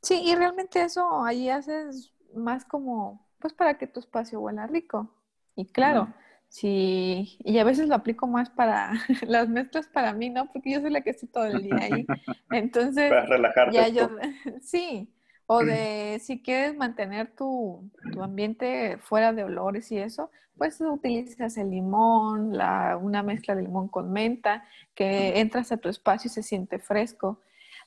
Sí, 0.00 0.22
y 0.24 0.34
realmente 0.34 0.80
eso 0.80 1.22
ahí 1.24 1.50
haces 1.50 2.14
más 2.34 2.64
como, 2.64 3.28
pues 3.40 3.52
para 3.52 3.76
que 3.76 3.86
tu 3.86 4.00
espacio 4.00 4.40
huela 4.40 4.66
rico. 4.66 5.12
Y 5.54 5.66
claro, 5.66 6.14
sí, 6.48 7.38
y 7.40 7.58
a 7.58 7.64
veces 7.64 7.88
lo 7.88 7.94
aplico 7.94 8.26
más 8.26 8.50
para 8.50 8.92
las 9.26 9.48
mezclas 9.48 9.86
para 9.86 10.12
mí, 10.12 10.30
¿no? 10.30 10.50
Porque 10.52 10.72
yo 10.72 10.80
soy 10.80 10.90
la 10.90 11.02
que 11.02 11.10
estoy 11.10 11.28
todo 11.28 11.44
el 11.44 11.62
día 11.62 11.78
ahí. 11.80 12.06
Entonces, 12.50 13.10
para 13.10 13.26
relajarte. 13.26 13.74
Ya 13.74 13.88
yo, 13.88 14.10
sí, 14.62 15.12
o 15.46 15.64
de 15.64 16.20
si 16.22 16.42
quieres 16.42 16.76
mantener 16.76 17.34
tu, 17.34 17.90
ambiente 18.20 18.98
fuera 18.98 19.32
de 19.32 19.44
olores 19.44 19.90
y 19.90 19.98
eso, 19.98 20.30
pues 20.58 20.78
utilizas 20.80 21.56
el 21.56 21.70
limón, 21.70 22.54
la, 22.54 22.98
una 23.00 23.22
mezcla 23.22 23.54
de 23.54 23.62
limón 23.62 23.88
con 23.88 24.12
menta, 24.12 24.64
que 24.94 25.40
entras 25.40 25.72
a 25.72 25.78
tu 25.78 25.88
espacio 25.88 26.28
y 26.28 26.32
se 26.32 26.42
siente 26.42 26.78
fresco. 26.78 27.40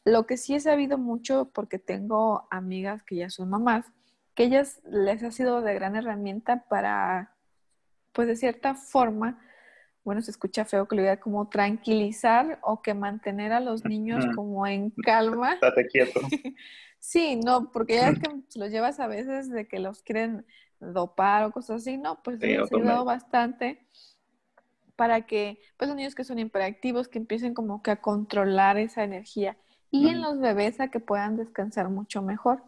Lo 0.03 0.25
que 0.25 0.37
sí 0.37 0.55
he 0.55 0.59
sabido 0.59 0.97
mucho, 0.97 1.51
porque 1.53 1.77
tengo 1.77 2.47
amigas 2.49 3.03
que 3.03 3.17
ya 3.17 3.29
son 3.29 3.49
mamás, 3.49 3.85
que 4.33 4.45
ellas 4.45 4.81
les 4.85 5.21
ha 5.21 5.31
sido 5.31 5.61
de 5.61 5.75
gran 5.75 5.95
herramienta 5.95 6.65
para, 6.67 7.35
pues 8.13 8.27
de 8.27 8.35
cierta 8.35 8.75
forma, 8.75 9.39
bueno, 10.03 10.21
se 10.21 10.31
escucha 10.31 10.65
feo 10.65 10.87
que 10.87 10.95
lo 10.95 11.01
diga 11.01 11.19
como 11.19 11.47
tranquilizar 11.49 12.59
o 12.63 12.81
que 12.81 12.93
mantener 12.93 13.51
a 13.53 13.59
los 13.59 13.85
niños 13.85 14.25
como 14.35 14.65
en 14.65 14.91
calma. 14.91 15.53
Estate 15.61 15.87
quieto. 15.87 16.19
Sí, 17.03 17.35
no, 17.35 17.71
porque 17.71 17.95
ya 17.95 18.09
es 18.09 18.19
que 18.19 18.29
los 18.59 18.69
llevas 18.69 18.99
a 18.99 19.07
veces 19.07 19.49
de 19.49 19.67
que 19.67 19.79
los 19.79 20.03
quieren 20.03 20.45
dopar 20.79 21.45
o 21.45 21.51
cosas 21.51 21.81
así, 21.81 21.97
¿no? 21.97 22.21
Pues 22.21 22.39
sí, 22.39 22.53
ha 22.53 22.61
ayudado 22.61 23.05
bastante 23.05 23.83
para 24.95 25.25
que, 25.25 25.59
pues 25.77 25.87
los 25.87 25.97
niños 25.97 26.13
que 26.13 26.23
son 26.23 26.37
hiperactivos, 26.37 27.07
que 27.07 27.17
empiecen 27.17 27.55
como 27.55 27.81
que 27.81 27.89
a 27.89 28.01
controlar 28.01 28.77
esa 28.77 29.03
energía. 29.03 29.57
Y 29.89 30.09
en 30.09 30.21
los 30.21 30.39
bebés 30.39 30.79
a 30.79 30.89
que 30.89 30.99
puedan 30.99 31.37
descansar 31.37 31.89
mucho 31.89 32.21
mejor. 32.21 32.61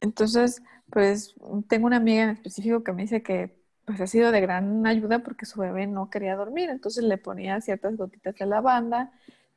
Entonces, 0.00 0.62
pues 0.90 1.34
tengo 1.68 1.86
una 1.86 1.96
amiga 1.96 2.22
en 2.24 2.30
específico 2.30 2.84
que 2.84 2.92
me 2.92 3.02
dice 3.02 3.22
que 3.22 3.58
pues 3.84 4.00
ha 4.00 4.06
sido 4.06 4.30
de 4.30 4.40
gran 4.40 4.86
ayuda 4.86 5.20
porque 5.20 5.46
su 5.46 5.60
bebé 5.60 5.86
no 5.86 6.10
quería 6.10 6.36
dormir, 6.36 6.70
entonces 6.70 7.04
le 7.04 7.18
ponía 7.18 7.60
ciertas 7.60 7.96
gotitas 7.96 8.34
de 8.36 8.46
lavanda 8.46 9.12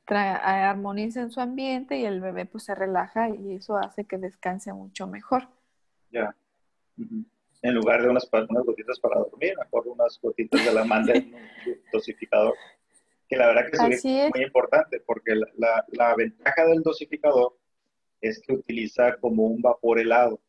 armoniza 0.06 1.22
en 1.22 1.32
su 1.32 1.40
ambiente 1.40 1.98
y 1.98 2.06
el 2.06 2.22
bebé 2.22 2.46
pues 2.46 2.66
se 2.66 2.76
relaja 2.76 3.30
y 3.30 3.56
eso 3.56 3.78
hace 3.78 4.06
que 4.06 4.18
descanse 4.18 4.74
mucho 4.74 5.08
mejor. 5.08 5.48
Ya. 6.12 6.36
En 7.62 7.74
lugar 7.74 8.02
de 8.02 8.10
unas, 8.10 8.30
unas, 8.32 8.66
gotitas 8.66 9.00
para 9.00 9.20
dormir, 9.20 9.54
mejor 9.58 9.88
unas 9.88 10.20
gotitas 10.22 10.64
de 10.66 10.74
la 10.74 10.84
manda 10.84 11.14
en 11.14 11.34
un 11.34 11.42
dosificador. 11.94 12.54
Que 13.30 13.38
la 13.38 13.48
verdad 13.48 13.70
que 13.72 13.96
es, 13.96 14.06
muy 14.34 14.44
importante 14.44 15.00
porque 15.00 15.34
la, 15.36 15.86
la, 15.88 16.16
ventaja 16.16 16.66
del 16.66 16.84
dosificador 16.84 17.58
es 18.22 18.42
que 18.42 18.54
utiliza 18.54 19.16
como 19.18 19.44
un 19.46 19.62
vapor 19.62 20.00
helado. 20.00 20.40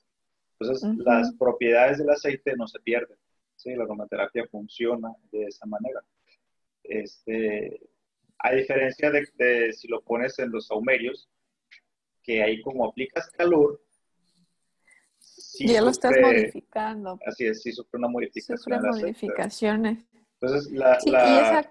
Entonces, 0.61 0.97
las 0.99 1.35
propiedades 1.35 1.99
del 1.99 2.11
aceite 2.11 2.55
no 2.57 2.67
se 2.67 2.79
pierden. 2.81 3.19
¿sí? 3.57 3.75
La 3.75 3.85
aromaterapia 3.85 4.47
funciona 4.51 5.13
de 5.31 5.45
esa 5.45 5.67
manera. 5.67 6.05
Este, 6.83 7.81
a 8.39 8.53
diferencia 8.53 9.11
de, 9.11 9.73
si 9.73 9.89
lo 9.89 10.03
pones 10.03 10.39
en 10.39 10.51
los 10.51 10.67
saumerios, 10.67 11.29
que 12.23 12.43
ahí 12.43 12.61
como 12.63 12.87
aplicas 12.87 13.31
calor, 13.31 13.81
ya 15.59 15.81
lo 15.81 15.91
estás 15.91 16.15
modificando. 16.21 17.19
Así 17.27 17.47
es, 17.47 17.63
sí 17.63 17.73
sufre 17.73 17.99
una 17.99 18.09
modificación. 18.09 18.59
Sufre 18.59 18.81
modificaciones. 18.81 20.05
Entonces, 20.41 20.73
la, 20.73 20.99
la, 21.07 21.71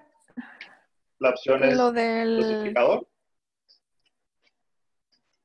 la, 1.19 1.29
opción 1.29 1.63
es 1.63 1.77
lo 1.77 1.91
del 1.91 2.41
dosificador. 2.41 3.07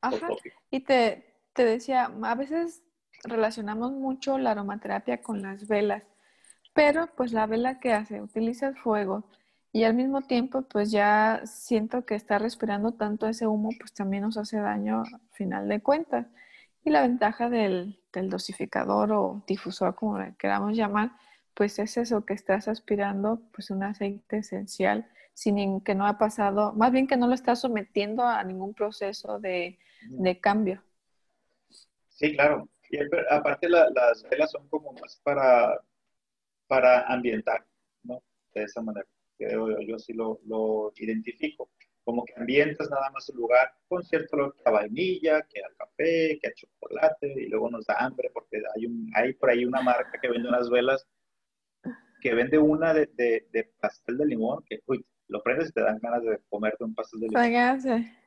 Ajá. 0.01 0.29
Y 0.71 0.81
te, 0.81 1.43
te 1.53 1.65
decía, 1.65 2.13
a 2.23 2.35
veces 2.35 2.83
relacionamos 3.25 3.93
mucho 3.93 4.39
la 4.39 4.53
aromaterapia 4.53 5.23
con 5.23 5.43
las 5.43 5.67
velas, 5.69 6.03
pero 6.75 7.09
pues 7.17 7.33
la 7.33 7.47
vela 7.47 7.81
que 7.81 7.93
hace, 7.93 8.21
utiliza 8.21 8.69
el 8.69 8.77
fuego, 8.77 9.25
y 9.73 9.85
al 9.85 9.95
mismo 9.95 10.23
tiempo 10.23 10.63
pues 10.63 10.91
ya 10.91 11.43
siento 11.45 12.05
que 12.05 12.15
estar 12.15 12.41
respirando 12.41 12.93
tanto 12.93 13.27
ese 13.29 13.47
humo 13.47 13.71
pues 13.79 13.93
también 13.93 14.23
nos 14.23 14.37
hace 14.37 14.59
daño 14.59 15.03
al 15.03 15.21
final 15.33 15.69
de 15.69 15.81
cuentas. 15.81 16.27
Y 16.85 16.91
la 16.91 17.03
ventaja 17.03 17.51
del, 17.51 18.01
dosificador 18.13 19.13
o 19.13 19.45
difusor, 19.47 19.95
como 19.95 20.19
le 20.19 20.35
queramos 20.37 20.77
llamar, 20.77 21.13
pues 21.55 21.79
es 21.79 21.97
eso, 21.97 22.25
que 22.25 22.35
estás 22.35 22.67
aspirando 22.67 23.43
pues 23.53 23.71
un 23.71 23.83
aceite 23.83 24.39
esencial 24.39 25.07
sin 25.35 25.81
que 25.83 25.95
no 25.95 26.07
ha 26.07 26.19
pasado, 26.19 26.73
más 26.73 26.91
bien 26.91 27.07
que 27.07 27.17
no 27.17 27.29
lo 27.29 27.35
estás 27.35 27.61
sometiendo 27.61 28.25
a 28.25 28.43
ningún 28.43 28.75
proceso 28.75 29.39
de, 29.39 29.79
cambio. 30.41 30.83
Sí, 32.09 32.35
claro. 32.35 32.69
Y 32.91 32.99
aparte 33.31 33.69
las 33.69 34.23
velas 34.31 34.51
son 34.51 34.69
como 34.69 34.93
más 34.93 35.21
para, 35.23 35.81
para 36.67 37.03
ambientar, 37.03 37.65
¿no? 38.03 38.23
De 38.55 38.63
esa 38.63 38.81
manera 38.81 39.07
que 39.39 39.51
yo, 39.53 39.81
yo 39.81 39.99
sí 39.99 40.13
lo, 40.13 40.41
lo, 40.47 40.93
identifico, 40.97 41.71
como 42.05 42.25
que 42.25 42.35
ambientas 42.37 42.91
nada 42.91 43.11
más 43.11 43.29
el 43.29 43.37
lugar 43.37 43.73
con 43.87 44.03
cierto 44.03 44.37
olor 44.37 44.57
a 44.65 44.71
vainilla, 44.71 45.43
que 45.43 45.61
a 45.61 45.69
café, 45.77 46.39
que 46.41 46.49
a 46.49 46.55
chocolate, 46.55 47.35
y 47.37 47.47
luego 47.49 47.71
nos 47.71 47.87
da 47.87 47.97
hambre 47.99 48.31
porque 48.33 48.63
hay, 48.75 48.87
un, 48.87 49.11
hay 49.15 49.35
por 49.35 49.51
ahí 49.51 49.65
una 49.65 49.83
marca 49.83 50.19
que 50.21 50.29
vende 50.29 50.49
unas 50.49 50.71
velas, 50.71 51.07
que 52.21 52.35
vende 52.35 52.59
una 52.59 52.95
de, 52.95 53.07
de, 53.15 53.71
pastel 53.81 54.19
de 54.19 54.27
limón, 54.27 54.65
que 54.65 54.81
uy, 54.87 55.05
lo 55.29 55.43
prendes 55.43 55.69
y 55.69 55.73
te 55.73 55.83
dan 55.83 55.99
ganas 56.01 56.23
de 56.23 56.39
comerte 56.49 56.85
un 56.85 56.95
pastel 56.95 57.21
de 57.21 57.29
limón. 57.29 57.43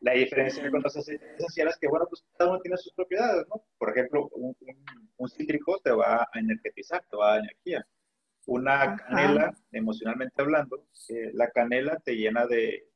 La 0.01 0.13
diferencia 0.13 0.69
con 0.69 0.81
las 0.81 0.95
esenciales 0.95 1.73
es 1.73 1.79
que, 1.79 1.87
bueno, 1.87 2.05
pues 2.07 2.23
cada 2.37 2.51
uno 2.51 2.59
tiene 2.61 2.77
sus 2.77 2.93
propiedades, 2.93 3.47
¿no? 3.49 3.63
Por 3.77 3.89
ejemplo, 3.89 4.29
un, 4.33 4.55
un 5.17 5.29
cítrico 5.29 5.79
te 5.83 5.91
va 5.91 6.23
a 6.31 6.39
energetizar, 6.39 7.03
te 7.09 7.17
va 7.17 7.27
a 7.27 7.31
dar 7.35 7.39
energía 7.39 7.85
una 8.45 8.97
canela, 8.97 9.55
emocionalmente 9.71 10.41
hablando, 10.41 10.85
eh, 11.09 11.31
la 11.33 11.49
canela 11.51 11.99
te 11.99 12.15
llena 12.15 12.47
de 12.47 12.87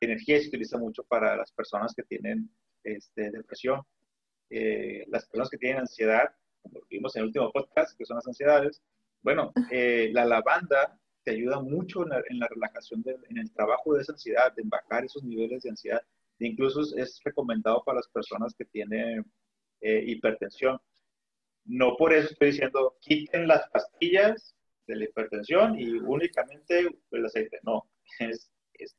energía 0.00 0.38
y 0.38 0.42
se 0.42 0.48
utiliza 0.48 0.78
mucho 0.78 1.02
para 1.04 1.36
las 1.36 1.52
personas 1.52 1.94
que 1.94 2.04
tienen 2.04 2.50
este, 2.84 3.30
depresión. 3.30 3.82
Eh, 4.50 5.04
las 5.08 5.26
personas 5.26 5.50
que 5.50 5.58
tienen 5.58 5.80
ansiedad, 5.80 6.30
como 6.62 6.80
vimos 6.88 7.14
en 7.16 7.20
el 7.20 7.26
último 7.26 7.50
podcast, 7.52 7.98
que 7.98 8.04
son 8.04 8.16
las 8.16 8.26
ansiedades, 8.26 8.82
bueno, 9.20 9.52
eh, 9.70 10.10
la 10.12 10.24
lavanda 10.24 10.98
te 11.28 11.34
ayuda 11.34 11.60
mucho 11.60 12.04
en 12.04 12.38
la, 12.38 12.48
relajación, 12.48 13.04
en 13.28 13.36
el 13.36 13.52
trabajo 13.52 13.92
de 13.92 14.00
esa 14.00 14.12
ansiedad, 14.12 14.50
en 14.58 14.70
bajar 14.70 15.04
esos 15.04 15.22
niveles 15.22 15.62
de 15.62 15.70
ansiedad. 15.70 16.00
incluso 16.38 16.80
es, 16.96 17.20
recomendado 17.22 17.82
para 17.84 17.96
las 17.96 18.08
personas 18.08 18.54
que 18.54 18.64
tienen 18.64 19.30
eh, 19.82 20.02
hipertensión. 20.06 20.80
No 21.66 21.96
por 21.98 22.14
eso 22.14 22.30
estoy 22.30 22.52
diciendo 22.52 22.96
quiten 23.00 23.46
las 23.46 23.68
pastillas 23.68 24.56
de 24.86 24.96
la 24.96 25.04
hipertensión 25.04 25.78
y 25.78 25.98
únicamente 25.98 26.88
el 27.10 27.26
aceite. 27.26 27.58
No, 27.62 27.90
es, 28.20 28.50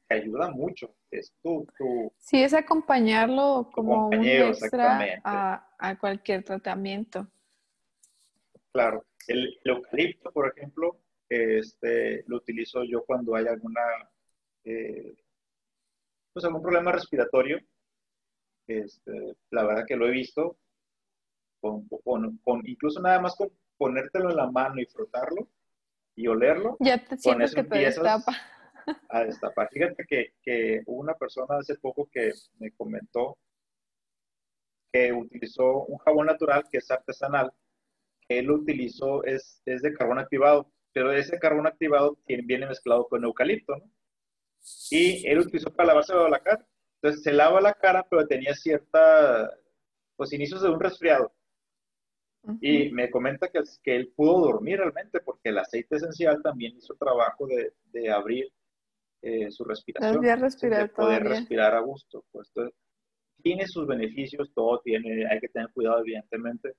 te 0.08 0.16
ayuda 0.16 0.52
mucho. 0.52 0.96
Es 1.10 1.34
tu, 1.42 1.66
tu 1.80 2.14
sí, 2.20 2.44
es 2.44 2.54
acompañarlo 2.54 3.72
como 3.74 4.10
un 4.10 4.24
extra 4.24 5.20
a, 5.24 5.68
a, 5.80 5.98
cualquier 5.98 6.44
tratamiento. 6.44 7.28
Claro. 8.72 9.04
El, 9.28 9.60
eucalipto, 9.64 10.32
por 10.32 10.54
ejemplo, 10.56 11.00
este, 11.30 12.24
lo 12.28 12.38
utilizo 12.38 12.84
yo 12.84 13.06
cuando 13.06 13.36
hay 13.36 13.46
alguna, 13.46 13.82
eh, 14.64 15.16
pues 16.34 16.44
algún 16.46 16.62
problema 16.62 16.92
respiratorio. 16.92 17.60
Este, 18.68 19.38
la 19.52 19.66
verdad 19.66 19.86
que 19.88 19.96
lo 19.96 20.08
he 20.08 20.12
visto 20.12 20.58
con, 21.60 21.88
con, 21.88 22.62
incluso 22.66 23.02
nada 23.02 23.20
más 23.20 23.36
con 23.36 23.50
ponértelo 23.78 24.30
en 24.30 24.36
la 24.36 24.50
mano 24.52 24.80
y 24.82 24.86
frotarlo 24.86 25.48
y 26.16 26.28
olerlo. 26.28 26.78
Ya 26.80 27.04
te 27.04 27.18
sientes 27.18 27.56
que 27.56 27.64
te 27.64 27.78
destapa. 27.78 28.36
A 29.10 29.24
destapar. 29.24 29.70
Fíjate 29.72 30.06
que, 30.08 30.34
que 30.42 30.82
una 30.88 31.14
persona 31.14 31.58
hace 31.60 31.76
poco 31.76 32.10
que 32.12 32.34
me 32.58 32.72
comentó 32.72 33.38
que 34.92 35.14
utilizó 35.14 35.86
un 35.86 35.98
jabón 36.00 36.26
natural 36.26 36.64
que 36.70 36.80
es 36.80 36.90
artesanal. 36.90 37.54
Que 38.28 38.40
él 38.40 38.46
lo 38.46 38.56
utilizó, 38.56 39.24
es, 39.24 39.62
es 39.66 39.82
de 39.82 39.94
carbón 39.94 40.20
activado, 40.20 40.72
pero 41.00 41.14
ese 41.14 41.40
carbón 41.40 41.66
activado 41.66 42.18
viene 42.28 42.68
mezclado 42.68 43.08
con 43.08 43.24
eucalipto, 43.24 43.74
¿no? 43.78 43.90
Y 44.92 45.26
él 45.26 45.40
utilizó 45.40 45.72
para 45.74 45.88
lavarse 45.88 46.14
la 46.14 46.44
cara. 46.44 46.68
Entonces 46.96 47.24
se 47.24 47.32
lava 47.32 47.62
la 47.62 47.74
cara, 47.74 48.06
pero 48.10 48.28
tenía 48.28 48.54
cierta, 48.54 49.50
pues 50.18 50.34
inicios 50.34 50.62
de 50.62 50.70
un 50.70 50.78
resfriado. 50.82 51.32
Y 52.60 52.92
me 52.92 53.10
comenta 53.10 53.48
que, 53.48 53.62
que, 53.82 53.96
él 53.96 54.12
pudo 54.14 54.42
dormir 54.42 54.80
realmente 54.80 55.22
porque 55.22 55.50
el 55.50 55.60
aceite 55.60 55.96
esencial 55.96 56.42
también 56.44 56.76
hizo 56.76 56.94
trabajo 56.96 57.48
de, 57.48 57.72
de 57.94 58.12
abrir 58.12 58.52
eh, 59.22 59.50
su 59.52 59.64
respiración. 59.64 60.20
de 60.20 60.88
poder 60.90 61.24
respirar 61.24 61.76
a 61.76 61.80
gusto. 61.80 62.26
Pues, 62.30 62.52
tiene 63.42 63.68
sus 63.68 63.88
beneficios, 63.88 64.52
todo 64.54 64.82
tiene, 64.82 65.26
hay 65.32 65.40
que 65.40 65.48
tener 65.48 65.72
cuidado 65.72 66.02
evidentemente. 66.02 66.74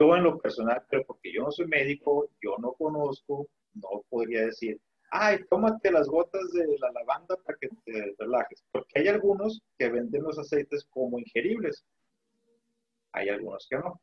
Yo 0.00 0.16
en 0.16 0.22
lo 0.22 0.38
personal, 0.38 0.82
pero 0.88 1.04
porque 1.04 1.30
yo 1.34 1.42
no 1.42 1.50
soy 1.50 1.66
médico, 1.66 2.30
yo 2.40 2.56
no 2.58 2.72
conozco, 2.72 3.46
no 3.80 4.02
podría 4.08 4.46
decir, 4.46 4.80
ay, 5.10 5.38
tómate 5.50 5.90
las 5.90 6.08
gotas 6.08 6.52
de 6.52 6.66
la 6.78 6.92
lavanda 6.92 7.36
para 7.44 7.58
que 7.58 7.68
te 7.84 8.14
relajes. 8.18 8.64
Porque 8.72 9.00
hay 9.00 9.08
algunos 9.08 9.62
que 9.78 9.88
venden 9.88 10.22
los 10.22 10.38
aceites 10.38 10.84
como 10.90 11.18
ingeribles. 11.18 11.84
Hay 13.12 13.28
algunos 13.28 13.66
que 13.68 13.76
no. 13.78 14.00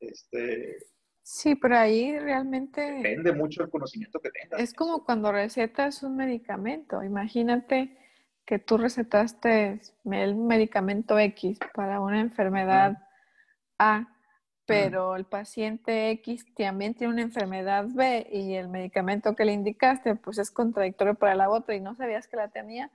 Este, 0.00 0.76
sí, 1.22 1.54
pero 1.54 1.76
ahí 1.76 2.18
realmente... 2.18 2.80
Depende 2.80 3.32
mucho 3.32 3.62
el 3.62 3.70
conocimiento 3.70 4.20
que 4.20 4.30
tengas. 4.30 4.60
Es 4.60 4.74
como 4.74 5.04
cuando 5.04 5.32
recetas 5.32 6.02
un 6.02 6.16
medicamento. 6.16 7.02
Imagínate 7.02 7.96
que 8.44 8.58
tú 8.58 8.76
recetaste 8.76 9.80
el 10.04 10.34
medicamento 10.34 11.18
X 11.18 11.58
para 11.74 12.00
una 12.00 12.20
enfermedad 12.20 12.98
A, 13.78 14.08
pero 14.66 15.16
el 15.16 15.24
paciente 15.24 16.10
X 16.10 16.46
también 16.54 16.94
tiene 16.94 17.12
una 17.12 17.22
enfermedad 17.22 17.86
B 17.88 18.28
y 18.32 18.54
el 18.54 18.68
medicamento 18.68 19.34
que 19.34 19.44
le 19.44 19.52
indicaste 19.52 20.14
pues 20.14 20.38
es 20.38 20.50
contradictorio 20.50 21.14
para 21.14 21.34
la 21.34 21.50
otra 21.50 21.74
y 21.74 21.80
no 21.80 21.94
sabías 21.96 22.28
que 22.28 22.36
la 22.36 22.48
tenía, 22.48 22.90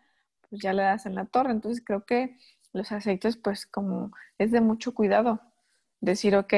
pues 0.50 0.62
ya 0.62 0.74
le 0.74 0.84
das 0.84 1.06
en 1.06 1.16
la 1.16 1.26
torre. 1.26 1.52
Entonces 1.52 1.84
creo 1.86 2.06
que 2.06 2.38
los 2.74 2.92
aceites 2.92 3.38
pues 3.38 3.66
como 3.66 4.12
es 4.38 4.52
de 4.52 4.62
mucho 4.62 4.94
cuidado. 4.94 5.42
Decir, 6.00 6.36
ok, 6.36 6.54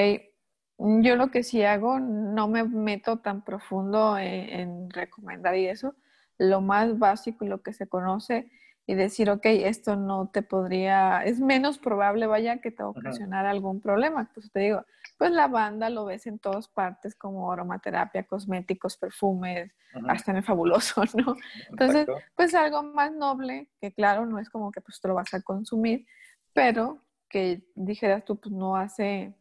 yo 0.77 1.15
lo 1.15 1.31
que 1.31 1.43
sí 1.43 1.63
hago, 1.63 1.99
no 1.99 2.47
me 2.47 2.63
meto 2.63 3.19
tan 3.19 3.43
profundo 3.43 4.17
en, 4.17 4.89
recomendar 4.89 5.55
y 5.55 5.67
eso. 5.67 5.95
Lo 6.37 6.61
más 6.61 6.99
básico 6.99 7.45
y 7.45 7.49
lo 7.49 7.61
que 7.61 7.73
se 7.73 7.87
conoce 7.87 8.51
y 8.89 8.95
decir, 8.95 9.29
ok, 9.29 9.45
esto 9.45 9.95
no 9.95 10.29
te 10.29 10.41
podría, 10.41 11.23
es 11.23 11.39
menos 11.39 11.77
probable, 11.77 12.25
vaya, 12.25 12.57
que 12.57 12.71
te 12.71 12.81
ocasionara 12.81 13.51
algún 13.51 13.81
problema. 13.81 14.21
Entonces 14.21 14.51
te 14.51 14.61
digo, 14.61 14.83
pues 15.19 15.29
la 15.29 15.47
banda 15.47 15.91
lo 15.91 16.05
ves 16.05 16.25
en 16.25 16.39
todas 16.39 16.67
partes 16.67 17.13
como 17.13 17.53
aromaterapia, 17.53 18.23
cosméticos, 18.23 18.97
perfumes, 18.97 19.71
hasta 20.07 20.31
en 20.31 20.37
el 20.37 20.43
fabuloso, 20.43 21.03
¿no? 21.15 21.35
Entonces, 21.69 22.07
pues 22.35 22.55
algo 22.55 22.81
más 22.81 23.11
noble, 23.11 23.69
que 23.79 23.93
claro, 23.93 24.25
no 24.25 24.39
es 24.39 24.49
como 24.49 24.71
que 24.71 24.81
pues 24.81 24.99
te 24.99 25.07
lo 25.07 25.13
vas 25.13 25.35
a 25.35 25.41
consumir, 25.43 26.07
pero 26.51 26.97
que 27.29 27.61
dijeras 27.75 28.25
tú, 28.25 28.39
pues 28.39 28.51
no 28.51 28.75
hace 28.75 29.35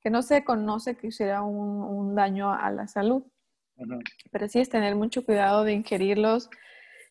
que 0.00 0.10
no 0.10 0.22
se 0.22 0.44
conoce 0.44 0.96
que 0.96 1.08
hiciera 1.08 1.42
un, 1.42 2.14
daño 2.14 2.52
a 2.52 2.70
la 2.70 2.86
salud. 2.86 3.24
Pero 4.30 4.46
sí 4.46 4.60
es 4.60 4.68
tener 4.68 4.94
mucho 4.94 5.24
cuidado 5.24 5.64
de 5.64 5.72
ingerirlos. 5.72 6.50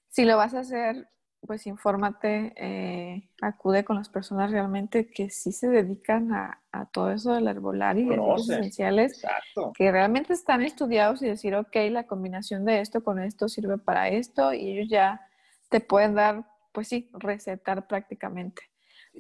Si 0.08 0.24
lo 0.24 0.38
vas 0.38 0.54
a 0.54 0.62
hacer, 0.62 1.10
pues 1.46 1.66
infórmate, 1.66 2.54
eh, 2.56 3.30
acude 3.42 3.84
con 3.84 3.96
las 3.96 4.10
personas 4.10 4.52
realmente 4.52 5.10
que 5.10 5.30
sí 5.30 5.52
se 5.52 5.68
dedican 5.70 6.32
a, 6.34 6.58
todo 6.94 7.12
eso 7.12 7.34
del 7.34 7.48
herbolario 7.48 8.14
y 8.14 8.16
de 8.16 8.36
esenciales, 8.36 9.22
que 9.76 9.92
realmente 9.92 10.34
están 10.34 10.62
estudiados 10.62 11.22
y 11.22 11.28
decir, 11.28 11.56
ok, 11.56 11.76
la 11.90 12.08
combinación 12.08 12.64
de 12.66 12.80
esto 12.80 13.04
con 13.04 13.20
esto 13.20 13.50
sirve 13.50 13.78
para 13.78 14.10
esto 14.10 14.54
y 14.54 14.72
ellos 14.72 14.90
ya 14.90 15.28
te 15.70 15.80
pueden 15.82 16.16
dar, 16.16 16.46
pues 16.72 16.88
sí, 16.88 17.10
recetar 17.14 17.88
prácticamente. 17.88 18.62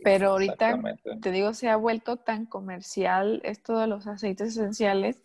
Pero 0.03 0.31
ahorita, 0.31 0.79
te 1.21 1.31
digo, 1.31 1.53
se 1.53 1.69
ha 1.69 1.75
vuelto 1.75 2.17
tan 2.17 2.45
comercial 2.45 3.41
esto 3.43 3.77
de 3.77 3.87
los 3.87 4.07
aceites 4.07 4.49
esenciales 4.49 5.21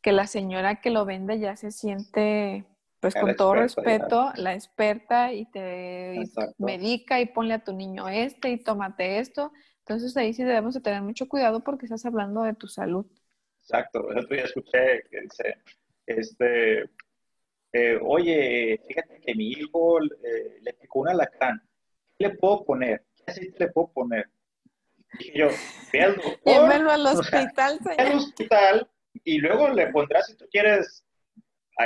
que 0.00 0.12
la 0.12 0.26
señora 0.26 0.80
que 0.80 0.90
lo 0.90 1.04
vende 1.04 1.40
ya 1.40 1.56
se 1.56 1.72
siente, 1.72 2.64
pues 3.12 3.14
con 3.14 3.36
todo 3.36 3.54
respeto, 3.54 4.32
la 4.36 4.54
experta 4.54 5.32
y 5.32 5.44
te 5.50 6.22
medica 6.58 7.20
y 7.20 7.26
ponle 7.26 7.54
a 7.54 7.64
tu 7.64 7.72
niño 7.72 8.08
este 8.08 8.50
y 8.50 8.62
tómate 8.62 9.18
esto. 9.18 9.52
Entonces 9.80 10.16
ahí 10.16 10.32
sí 10.32 10.42
debemos 10.42 10.74
de 10.74 10.80
tener 10.80 11.02
mucho 11.02 11.28
cuidado 11.28 11.62
porque 11.62 11.84
estás 11.84 12.06
hablando 12.06 12.42
de 12.42 12.54
tu 12.54 12.66
salud. 12.66 13.06
Exacto. 13.60 14.10
El 14.10 14.18
otro 14.18 14.34
día 14.34 14.44
escuché 14.44 15.02
que 15.10 15.20
dice, 15.20 15.58
este, 16.06 16.84
eh, 17.72 17.98
oye, 18.02 18.80
fíjate 18.88 19.20
que 19.20 19.34
mi 19.34 19.50
hijo 19.50 20.00
eh, 20.02 20.58
le 20.62 20.72
picó 20.72 21.00
un 21.00 21.10
alacrán. 21.10 21.60
¿Qué 22.18 22.28
le 22.28 22.36
puedo 22.36 22.64
poner? 22.64 23.04
así 23.26 23.50
te 23.52 23.64
le 23.64 23.72
puedo 23.72 23.88
poner? 23.92 24.30
Y 25.18 25.38
yo, 25.38 25.48
ve 25.92 26.00
al 26.00 26.16
doctor. 26.44 26.72
al 26.72 27.06
hospital, 27.06 27.78
Al 27.98 28.12
hospital 28.16 28.90
y 29.22 29.38
luego 29.38 29.68
le 29.68 29.88
pondrás, 29.88 30.26
si 30.26 30.36
tú 30.36 30.46
quieres, 30.50 31.03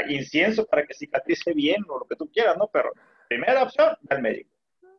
incienso 0.08 0.66
para 0.66 0.86
que 0.86 0.94
cicatrice 0.94 1.52
bien 1.52 1.82
o 1.88 1.98
lo 1.98 2.06
que 2.06 2.16
tú 2.16 2.30
quieras, 2.30 2.56
¿no? 2.56 2.68
Pero 2.72 2.92
primera 3.28 3.62
opción, 3.62 3.96
al 4.08 4.22
médico, 4.22 4.50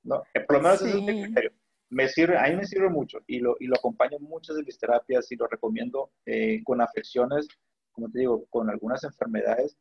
¿no? 0.04 0.24
por 0.48 0.58
lo 0.58 0.62
menos 0.62 0.82
ese 0.82 0.98
es 0.98 1.04
mi 1.04 1.24
criterio. 1.24 1.52
Me 1.90 2.08
sirve, 2.08 2.38
a 2.38 2.48
mí 2.48 2.56
me 2.56 2.66
sirve 2.66 2.90
mucho 2.90 3.20
y 3.26 3.40
lo, 3.40 3.56
y 3.60 3.66
lo 3.66 3.76
acompaño 3.76 4.20
muchas 4.20 4.56
de 4.56 4.64
mis 4.64 4.78
terapias 4.78 5.32
y 5.32 5.36
lo 5.36 5.48
recomiendo 5.48 6.12
eh, 6.26 6.62
con 6.64 6.82
afecciones, 6.82 7.48
como 7.92 8.10
te 8.12 8.20
digo, 8.20 8.46
con 8.50 8.70
algunas 8.70 9.04
enfermedades 9.04 9.76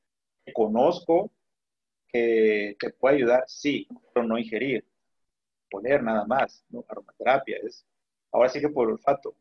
que 0.44 0.53
conozco 0.55 1.31
que 2.09 2.77
te 2.81 2.90
puede 2.90 3.16
ayudar, 3.16 3.44
sí, 3.47 3.87
pero 4.14 4.27
no 4.27 4.38
ingerir 4.38 4.87
poner 5.71 6.03
nada 6.03 6.25
más, 6.25 6.64
¿no? 6.71 6.85
Aromaterapia 6.88 7.59
es, 7.62 7.87
ahora 8.33 8.49
sí 8.49 8.61
que 8.61 8.68
por 8.68 8.88
olfato. 8.88 9.37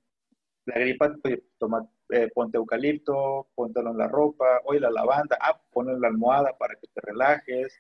La 0.66 0.80
gripa, 0.80 1.16
toma, 1.58 1.90
eh, 2.10 2.30
ponte 2.34 2.58
eucalipto, 2.58 3.48
póntelo 3.56 3.92
en 3.92 3.98
la 3.98 4.08
ropa, 4.08 4.62
oye, 4.66 4.80
la 4.80 4.92
lavanda, 4.92 5.38
ah, 5.42 5.60
ponlo 5.72 5.94
en 5.94 6.02
la 6.02 6.08
almohada 6.08 6.58
para 6.58 6.76
que 6.76 6.88
te 6.88 7.02
relajes. 7.02 7.78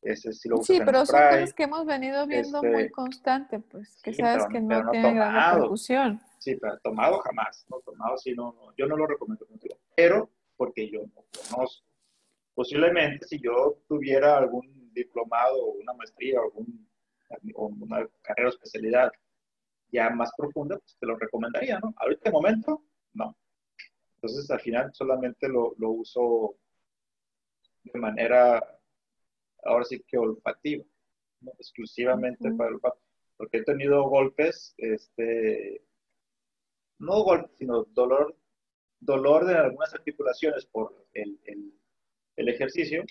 Ese 0.00 0.34
sí, 0.34 0.50
lo 0.50 0.58
sí 0.58 0.80
pero 0.84 1.06
son 1.06 1.18
cosas 1.18 1.54
que 1.54 1.62
hemos 1.62 1.86
venido 1.86 2.26
viendo 2.26 2.62
muy 2.62 2.82
este, 2.82 2.90
constante, 2.90 3.58
pues, 3.58 4.02
que 4.02 4.12
sabes 4.12 4.46
que 4.52 4.60
no, 4.60 4.90
tiene 4.90 5.14
gran 5.14 5.54
repercusión. 5.54 6.20
Sí, 6.38 6.56
pero 6.56 6.78
tomado 6.80 7.18
jamás, 7.20 7.64
no 7.70 7.80
tomado 7.80 8.18
sí, 8.18 8.34
no, 8.34 8.52
no, 8.52 8.74
yo 8.76 8.86
no 8.86 8.98
lo 8.98 9.06
recomiendo 9.06 9.46
contigo, 9.46 9.76
pero 9.96 10.28
porque 10.56 10.90
yo 10.90 11.00
no 11.00 11.24
conozco. 11.50 11.86
Posiblemente 12.54 13.26
si 13.26 13.40
yo 13.40 13.78
tuviera 13.88 14.36
algún 14.36 14.92
diplomado, 14.92 15.68
una 15.72 15.94
maestría, 15.94 16.38
algún 16.38 16.86
o 17.54 17.66
una 17.66 18.06
carrera 18.22 18.48
o 18.48 18.52
especialidad 18.52 19.10
ya 19.90 20.10
más 20.10 20.30
profunda, 20.36 20.78
pues 20.78 20.96
te 20.98 21.06
lo 21.06 21.16
recomendaría, 21.16 21.78
¿no? 21.78 21.94
Ahorita 21.96 22.22
de 22.24 22.32
momento, 22.32 22.82
no. 23.14 23.36
Entonces, 24.24 24.50
al 24.50 24.60
final 24.60 24.90
solamente 24.94 25.48
lo, 25.48 25.74
lo 25.76 25.90
uso 25.90 26.56
de 27.82 28.00
manera, 28.00 28.80
ahora 29.64 29.84
sí 29.84 30.02
que 30.08 30.16
olfativa, 30.16 30.82
¿no? 31.42 31.52
exclusivamente 31.58 32.50
para 32.52 32.70
el 32.70 32.76
olfato. 32.76 33.02
Porque 33.36 33.58
he 33.58 33.64
tenido 33.64 34.02
golpes, 34.04 34.74
este, 34.78 35.82
no 37.00 37.22
golpes, 37.22 37.54
sino 37.58 37.84
dolor, 37.84 38.34
dolor 38.98 39.44
de 39.44 39.56
algunas 39.56 39.92
articulaciones 39.92 40.64
por 40.64 41.06
el, 41.12 41.38
el, 41.44 41.74
el 42.36 42.48
ejercicio 42.48 43.04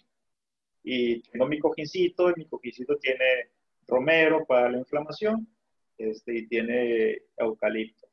y 0.82 1.22
tengo 1.22 1.46
mi 1.46 1.60
cojincito 1.60 2.32
y 2.32 2.34
mi 2.38 2.48
cojincito 2.48 2.98
tiene 2.98 3.52
romero 3.86 4.48
para 4.48 4.72
la 4.72 4.80
inflamación 4.80 5.48
este, 5.96 6.40
y 6.40 6.48
tiene 6.48 7.22
eucalipto. 7.38 8.08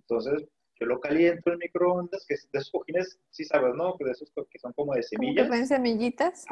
Entonces, 0.00 0.48
yo 0.80 0.86
lo 0.86 1.00
caliento 1.00 1.52
en 1.52 1.58
microondas, 1.58 2.24
que 2.26 2.34
de 2.34 2.58
esos 2.58 2.70
cojines, 2.70 3.18
sí 3.30 3.44
sabes, 3.44 3.74
¿no? 3.74 3.96
Que 3.96 4.04
de 4.04 4.12
esos 4.12 4.32
que 4.50 4.58
son 4.58 4.72
como 4.72 4.94
de 4.94 5.02
semillas. 5.02 5.48
Como 5.48 5.66
semillitas. 5.66 6.44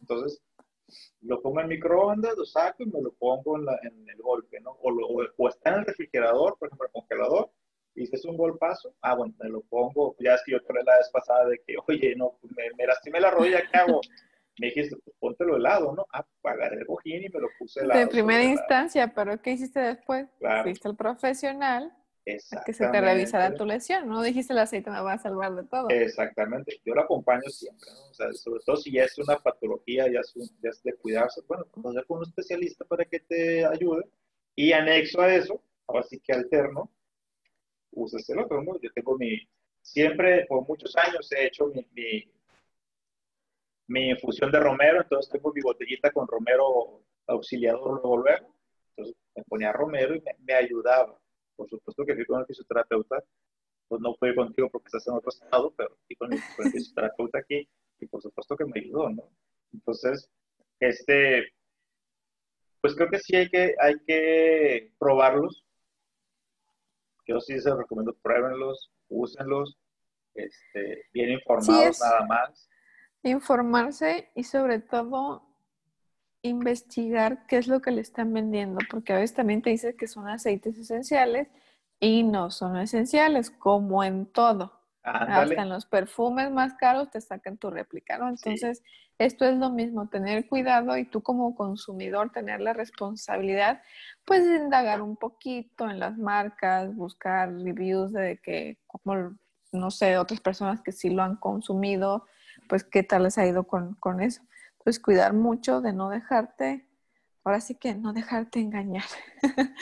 Entonces, 0.00 0.42
lo 1.20 1.40
pongo 1.40 1.60
en 1.60 1.68
microondas, 1.68 2.36
lo 2.36 2.44
saco 2.44 2.82
y 2.82 2.86
me 2.86 3.00
lo 3.00 3.12
pongo 3.12 3.56
en, 3.56 3.66
la, 3.66 3.78
en 3.82 4.08
el 4.08 4.20
golpe, 4.22 4.60
¿no? 4.60 4.70
O, 4.82 4.92
o, 5.36 5.48
está 5.48 5.70
en 5.70 5.80
el 5.80 5.86
refrigerador, 5.86 6.56
por 6.58 6.68
ejemplo, 6.68 6.86
el 6.86 6.92
congelador, 6.92 7.50
y 7.94 8.06
si 8.06 8.14
es 8.14 8.24
un 8.24 8.36
golpazo, 8.36 8.94
ah, 9.02 9.14
bueno, 9.14 9.34
me 9.40 9.48
lo 9.48 9.60
pongo, 9.62 10.16
ya 10.20 10.34
es 10.34 10.42
que 10.44 10.52
yo 10.52 10.62
tuve 10.62 10.82
la 10.84 10.96
vez 10.96 11.10
pasada 11.10 11.46
de 11.46 11.60
que, 11.66 11.74
oye, 11.88 12.14
no, 12.16 12.38
me, 12.56 12.70
me 12.76 12.86
lastimé 12.86 13.20
la 13.20 13.30
rodilla, 13.30 13.62
¿qué 13.70 13.78
hago? 13.78 14.00
me 14.60 14.66
dijiste, 14.68 14.96
pues 15.04 15.16
póntelo 15.18 15.56
helado, 15.56 15.94
¿no? 15.94 16.06
Ah, 16.12 16.26
agarré 16.44 16.78
el 16.80 16.86
cojín 16.86 17.24
y 17.24 17.28
me 17.28 17.40
lo 17.40 17.48
puse 17.58 17.80
helado. 17.80 18.00
De 18.00 18.06
primera 18.08 18.42
instancia, 18.42 19.12
pero 19.14 19.40
¿qué 19.40 19.52
hiciste 19.52 19.80
después? 19.80 20.28
Fuiste 20.64 20.88
al 20.88 20.96
profesional 20.96 21.92
que 22.64 22.72
se 22.72 22.88
te 22.88 23.00
revisara 23.00 23.54
tu 23.54 23.64
lesión, 23.64 24.08
¿no? 24.08 24.22
Dijiste 24.22 24.52
el 24.52 24.58
aceite 24.58 24.90
me 24.90 25.00
va 25.00 25.14
a 25.14 25.18
salvar 25.18 25.54
de 25.54 25.64
todo. 25.64 25.88
Exactamente, 25.88 26.80
yo 26.84 26.94
lo 26.94 27.02
acompaño 27.02 27.48
siempre, 27.48 27.90
¿no? 27.92 28.10
O 28.10 28.14
sea, 28.14 28.32
sobre 28.32 28.60
todo 28.64 28.76
si 28.76 28.92
ya 28.92 29.04
es 29.04 29.18
una 29.18 29.38
patología, 29.38 30.10
ya 30.10 30.20
es, 30.20 30.34
ya 30.34 30.70
es 30.70 30.82
de 30.82 30.94
cuidarse, 30.94 31.40
bueno, 31.46 31.64
conocer 31.70 32.04
con 32.06 32.18
un 32.18 32.24
especialista 32.24 32.84
para 32.84 33.04
que 33.04 33.20
te 33.20 33.64
ayude. 33.64 34.04
Y 34.54 34.72
anexo 34.72 35.20
a 35.20 35.34
eso, 35.34 35.62
ahora 35.86 36.02
sí 36.02 36.18
que 36.20 36.32
alterno, 36.32 36.90
uses 37.92 38.28
el 38.30 38.40
otro, 38.40 38.62
¿no? 38.62 38.78
Yo 38.80 38.90
tengo 38.92 39.16
mi, 39.16 39.48
siempre, 39.80 40.46
por 40.46 40.66
muchos 40.66 40.96
años 40.96 41.30
he 41.32 41.46
hecho 41.46 41.72
mi 41.94 42.32
mi 43.88 44.10
infusión 44.10 44.52
de 44.52 44.60
romero, 44.60 45.00
entonces 45.02 45.32
tengo 45.32 45.52
mi 45.52 45.62
botellita 45.62 46.10
con 46.12 46.28
romero 46.28 47.02
auxiliador 47.26 48.00
luego 48.00 48.18
luego. 48.18 48.54
Entonces 48.90 49.16
me 49.34 49.42
ponía 49.44 49.72
romero 49.72 50.14
y 50.14 50.22
me, 50.40 50.54
ayudaba. 50.54 51.18
Por 51.58 51.68
supuesto 51.68 52.04
que 52.06 52.14
fui 52.14 52.24
con 52.24 52.38
el 52.38 52.46
fisioterapeuta, 52.46 53.24
pues 53.88 54.00
no 54.00 54.14
fui 54.14 54.32
contigo 54.32 54.70
porque 54.70 54.86
estás 54.86 55.08
en 55.08 55.14
otro 55.14 55.30
estado, 55.30 55.74
pero 55.76 55.90
fui 56.06 56.14
con 56.14 56.32
el, 56.32 56.38
fisioterapeuta 56.38 57.40
aquí 57.40 57.68
y 57.98 58.06
por 58.06 58.22
supuesto 58.22 58.56
que 58.56 58.64
me 58.64 58.78
ayudó, 58.78 59.10
¿no? 59.10 59.24
Entonces, 59.72 60.30
este, 60.78 61.52
pues 62.80 62.94
creo 62.94 63.10
que 63.10 63.18
sí 63.18 63.34
hay 63.34 63.48
que, 63.48 63.74
hay 63.80 63.98
que 64.06 64.92
probarlos. 65.00 65.64
Yo 67.26 67.40
sí 67.40 67.60
se 67.60 67.74
recomiendo, 67.74 68.14
pruébenlos, 68.22 68.92
úsenlos, 69.08 69.76
este, 70.34 71.06
bien 71.12 71.30
informados 71.32 71.98
nada 72.00 72.24
más 72.26 72.70
Informarse 73.24 74.30
y 74.36 74.44
sobre 74.44 74.78
todo 74.78 75.47
investigar 76.42 77.46
qué 77.46 77.58
es 77.58 77.68
lo 77.68 77.80
que 77.80 77.90
le 77.90 78.00
están 78.00 78.32
vendiendo, 78.32 78.78
porque 78.90 79.12
a 79.12 79.16
veces 79.16 79.34
también 79.34 79.62
te 79.62 79.70
dice 79.70 79.96
que 79.96 80.06
son 80.06 80.28
aceites 80.28 80.78
esenciales 80.78 81.48
y 82.00 82.22
no 82.22 82.50
son 82.50 82.76
esenciales, 82.76 83.50
como 83.50 84.04
en 84.04 84.26
todo. 84.26 84.78
Hasta 85.02 85.62
en 85.62 85.68
los 85.70 85.86
perfumes 85.86 86.50
más 86.50 86.74
caros 86.74 87.10
te 87.10 87.20
sacan 87.20 87.56
tu 87.56 87.70
réplica, 87.70 88.18
¿no? 88.18 88.28
Entonces, 88.28 88.82
esto 89.18 89.44
es 89.44 89.56
lo 89.56 89.70
mismo, 89.70 90.08
tener 90.08 90.46
cuidado 90.46 90.96
y 90.96 91.04
tú 91.04 91.22
como 91.22 91.54
consumidor 91.56 92.30
tener 92.30 92.60
la 92.60 92.72
responsabilidad, 92.72 93.82
pues 94.24 94.46
de 94.46 94.56
indagar 94.56 95.02
un 95.02 95.16
poquito 95.16 95.90
en 95.90 95.98
las 95.98 96.16
marcas, 96.18 96.94
buscar 96.94 97.52
reviews 97.52 98.12
de 98.12 98.38
que, 98.38 98.78
como, 98.86 99.36
no 99.72 99.90
sé, 99.90 100.18
otras 100.18 100.40
personas 100.40 100.82
que 100.82 100.92
sí 100.92 101.10
lo 101.10 101.22
han 101.22 101.36
consumido, 101.36 102.26
pues 102.68 102.84
qué 102.84 103.02
tal 103.02 103.24
les 103.24 103.38
ha 103.38 103.46
ido 103.46 103.64
con, 103.64 103.96
eso. 104.20 104.42
Pues 104.88 105.00
cuidar 105.00 105.34
mucho 105.34 105.82
de 105.82 105.92
no 105.92 106.08
dejarte, 106.08 106.88
ahora 107.44 107.60
sí 107.60 107.74
que 107.74 107.94
no 107.94 108.14
dejarte 108.14 108.58
engañar. 108.58 109.04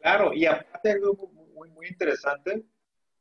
Claro, 0.00 0.32
y 0.34 0.44
aparte 0.44 0.90
algo 0.90 1.30
muy, 1.54 1.70
muy 1.70 1.86
interesante 1.86 2.64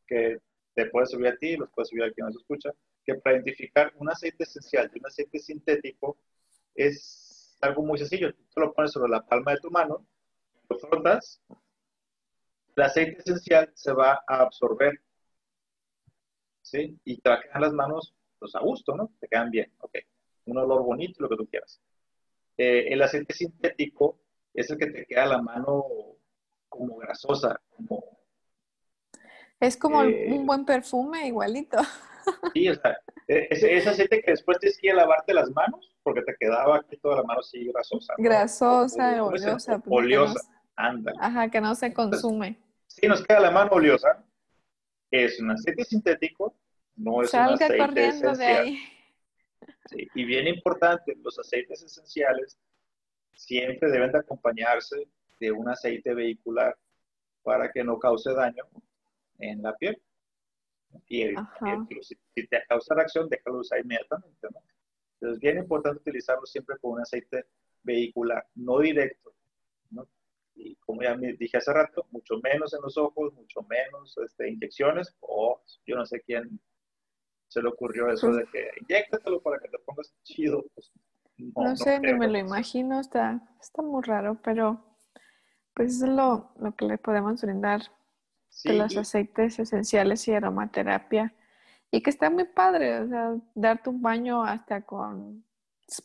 que 0.07 0.39
te 0.73 0.87
puede 0.87 1.05
subir 1.05 1.27
a 1.27 1.37
ti 1.37 1.49
y 1.49 1.57
los 1.57 1.69
puede 1.69 1.85
subir 1.85 2.05
a 2.05 2.11
quien 2.11 2.25
nos 2.25 2.35
escucha, 2.35 2.71
que 3.05 3.13
para 3.13 3.35
identificar 3.35 3.93
un 3.97 4.09
aceite 4.09 4.43
esencial 4.43 4.89
de 4.89 4.99
un 4.99 5.05
aceite 5.05 5.37
sintético 5.37 6.17
es 6.73 7.55
algo 7.61 7.83
muy 7.83 7.99
sencillo. 7.99 8.33
Tú 8.33 8.61
lo 8.61 8.73
pones 8.73 8.91
sobre 8.91 9.11
la 9.11 9.23
palma 9.23 9.51
de 9.51 9.59
tu 9.59 9.69
mano, 9.69 10.07
lo 10.67 10.79
frotas, 10.79 11.43
el 12.75 12.83
aceite 12.83 13.19
esencial 13.19 13.71
se 13.75 13.93
va 13.93 14.23
a 14.27 14.41
absorber, 14.41 14.99
¿sí? 16.63 16.99
Y 17.03 17.21
te 17.21 17.29
va 17.29 17.35
a 17.35 17.41
quedar 17.41 17.61
las 17.61 17.73
manos 17.73 18.15
pues 18.39 18.55
a 18.55 18.61
gusto, 18.61 18.95
¿no? 18.95 19.11
Te 19.19 19.27
quedan 19.27 19.51
bien, 19.51 19.71
ok. 19.77 19.95
Un 20.49 20.57
olor 20.57 20.83
bonito, 20.83 21.21
lo 21.21 21.29
que 21.29 21.37
tú 21.37 21.47
quieras. 21.47 21.81
Eh, 22.57 22.87
el 22.89 23.01
aceite 23.01 23.33
sintético 23.33 24.19
es 24.53 24.69
el 24.69 24.77
que 24.77 24.87
te 24.87 25.05
queda 25.05 25.25
la 25.25 25.41
mano 25.41 25.85
como 26.67 26.97
grasosa, 26.97 27.59
como... 27.69 28.03
Es 29.59 29.75
como 29.75 30.03
eh, 30.03 30.27
un 30.31 30.45
buen 30.45 30.65
perfume, 30.65 31.27
igualito. 31.27 31.77
Sí, 32.53 32.69
o 32.69 32.75
sea, 32.75 32.95
e, 33.27 33.47
ese, 33.49 33.89
aceite 33.89 34.21
que 34.21 34.31
después 34.31 34.59
tienes 34.59 34.77
que 34.77 34.87
ir 34.87 34.93
a 34.93 34.97
lavarte 34.97 35.33
las 35.33 35.49
manos 35.49 35.95
porque 36.03 36.21
te 36.21 36.35
quedaba 36.39 36.77
aquí 36.77 36.95
toda 36.97 37.15
la 37.15 37.23
mano 37.23 37.39
así 37.39 37.65
grasosa. 37.65 38.13
Grasosa, 38.19 39.23
oleosa. 39.23 39.79
Pues, 39.79 40.05
oleosa, 40.05 40.39
anda. 40.75 41.11
Ajá, 41.19 41.49
que 41.49 41.59
no 41.59 41.73
se 41.73 41.91
consume. 41.91 42.59
sí, 42.85 43.07
nos 43.07 43.25
queda 43.25 43.39
la 43.39 43.49
mano 43.49 43.71
oleosa. 43.71 44.23
Es 45.09 45.39
un 45.39 45.49
aceite 45.49 45.85
sintético 45.85 46.53
no 46.99 47.23
es 47.23 47.33
un 47.33 47.39
aceite 47.39 47.77
corriendo 47.77 48.33
de 48.33 48.45
ahí. 48.45 48.79
Y 49.91 50.25
bien 50.25 50.47
importante, 50.47 51.15
los 51.23 51.37
aceites 51.39 51.81
esenciales 51.83 52.57
siempre 53.33 53.89
deben 53.89 54.11
de 54.11 54.19
acompañarse 54.19 55.07
de 55.39 55.51
un 55.51 55.69
aceite 55.69 56.13
vehicular 56.13 56.77
para 57.43 57.71
que 57.71 57.83
no 57.83 57.97
cause 57.97 58.33
daño 58.33 58.63
en 59.39 59.61
la 59.61 59.75
piel. 59.75 60.01
Y 61.07 61.33
si, 62.01 62.47
te 62.47 62.63
causa 62.67 62.95
reacción, 62.95 63.29
déjalo 63.29 63.59
usar 63.59 63.79
inmediatamente. 63.79 64.47
¿no? 64.51 64.61
Entonces 65.13 65.35
es 65.35 65.39
bien 65.39 65.57
importante 65.57 65.99
utilizarlo 65.99 66.45
siempre 66.45 66.77
con 66.79 66.93
un 66.93 67.01
aceite 67.01 67.45
vehicular, 67.83 68.45
no 68.55 68.79
directo. 68.79 69.33
¿no? 69.91 70.07
Y 70.55 70.75
como 70.77 71.01
ya 71.01 71.15
me 71.15 71.33
dije 71.33 71.57
hace 71.57 71.71
rato, 71.71 72.07
mucho 72.11 72.39
menos 72.43 72.73
en 72.73 72.81
los 72.81 72.97
ojos, 72.97 73.33
mucho 73.33 73.61
menos 73.63 74.17
este, 74.17 74.49
inyecciones, 74.49 75.15
o 75.21 75.61
yo 75.85 75.95
no 75.95 76.05
sé 76.05 76.21
quién 76.21 76.59
se 77.49 77.61
le 77.61 77.69
ocurrió 77.69 78.09
eso 78.09 78.27
pues 78.27 78.37
de 78.37 78.45
que 78.45 78.69
inyectatelo 78.81 79.41
para 79.41 79.59
que 79.59 79.67
te 79.67 79.79
pongas 79.79 80.13
chido. 80.23 80.63
Pues, 80.75 80.91
no, 81.55 81.75
sé, 81.75 81.99
ni 81.99 82.13
me 82.13 82.27
lo 82.27 82.37
imagino, 82.37 82.99
está, 82.99 83.41
está 83.59 83.81
muy 83.81 84.03
raro, 84.03 84.39
pero 84.43 84.85
pues 85.73 85.95
eso 85.95 86.05
es 86.05 86.11
lo, 86.11 86.51
lo 86.59 86.75
que 86.75 86.85
le 86.85 86.97
podemos 86.97 87.41
brindar 87.41 87.81
de 88.63 88.73
los 88.73 88.95
aceites 88.95 89.59
esenciales 89.59 90.27
y 90.27 90.33
aromaterapia. 90.33 91.33
Y 91.91 92.01
que 92.01 92.11
está 92.11 92.29
muy 92.29 92.43
padre, 92.43 92.99
o 92.99 93.07
sea, 93.07 93.35
darte 93.55 93.89
un 93.89 94.01
baño 94.01 94.43
hasta 94.43 94.81
con, 94.81 95.43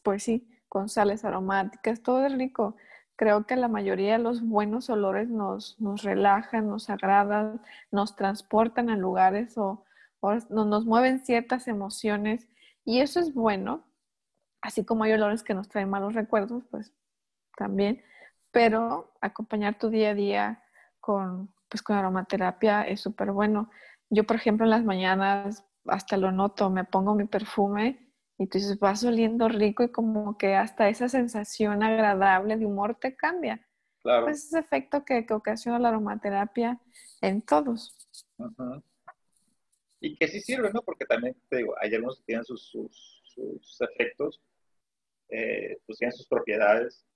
pues 0.03 0.23
sí, 0.23 0.49
con 0.69 0.89
sales 0.89 1.25
aromáticas, 1.27 2.03
todo 2.03 2.25
es 2.25 2.33
rico. 2.33 2.77
Creo 3.17 3.47
que 3.47 3.57
la 3.57 3.69
mayoría 3.69 4.13
de 4.13 4.19
los 4.19 4.41
buenos 4.41 4.89
olores 4.89 5.29
nos, 5.29 5.79
nos 5.79 6.03
relajan, 6.03 6.69
nos 6.69 6.89
agradan, 6.89 7.61
nos 7.91 8.17
transportan 8.17 8.89
a 8.89 8.97
lugares 8.97 9.59
o, 9.59 9.85
nos 10.51 10.85
mueven 10.85 11.25
ciertas 11.25 11.69
emociones 11.69 12.49
y 12.85 13.01
eso 13.01 13.21
es 13.21 13.33
bueno, 13.35 13.85
así 14.61 14.85
como 14.85 15.05
hay 15.05 15.13
olores 15.13 15.43
que 15.43 15.55
nos 15.55 15.69
traen 15.69 15.91
malos 15.91 16.15
recuerdos, 16.15 16.65
pues 16.71 16.93
también, 17.57 18.03
pero 18.51 19.13
acompañar 19.21 19.79
tu 19.79 19.91
día 19.91 20.11
a 20.11 20.15
día 20.15 20.63
con, 21.01 21.53
pues, 21.69 21.83
con 21.83 21.97
aromaterapia 21.97 22.83
es 22.83 23.01
súper 23.01 23.33
bueno. 23.33 23.71
Yo, 24.11 24.25
por 24.25 24.37
ejemplo, 24.37 24.65
en 24.65 24.71
las 24.71 24.85
mañanas 24.85 25.65
hasta 25.87 26.17
lo 26.17 26.33
noto, 26.33 26.71
me 26.71 26.85
pongo 26.85 27.15
mi 27.15 27.27
perfume 27.27 28.13
y 28.39 28.47
tú 28.47 28.59
dices, 28.59 28.79
vas 28.79 29.05
oliendo 29.05 29.49
rico 29.49 29.83
y 29.83 29.91
como 29.91 30.37
que 30.39 30.57
hasta 30.57 30.89
esa 30.89 31.09
sensación 31.09 31.83
agradable 31.83 32.57
de 32.57 32.67
humor 32.67 32.97
te 33.01 33.17
cambia. 33.17 33.67
Claro. 34.03 34.27
Pues 34.27 34.45
ese 34.47 34.59
efecto 34.59 35.05
que, 35.05 35.25
que 35.27 35.35
ocasiona 35.35 35.79
la 35.79 35.89
aromaterapia 35.89 36.81
en 37.21 37.43
todos. 37.43 37.97
Ajá 38.39 38.83
y 40.05 40.17
que 40.17 40.29
sí 40.29 40.41
sirve, 40.41 40.71
¿no? 40.71 40.83
Porque 40.83 41.07
también, 41.07 41.35
te 41.49 41.57
digo, 41.57 41.75
hay 41.81 41.95
algunos 41.95 42.19
que 42.19 42.25
tienen 42.25 42.45
sus, 42.45 42.63
sus, 42.69 43.81
efectos, 43.81 44.39
eh, 45.31 45.79
pues 45.87 45.99
tienen 45.99 46.15
sus 46.15 46.29
propiedades. 46.29 47.07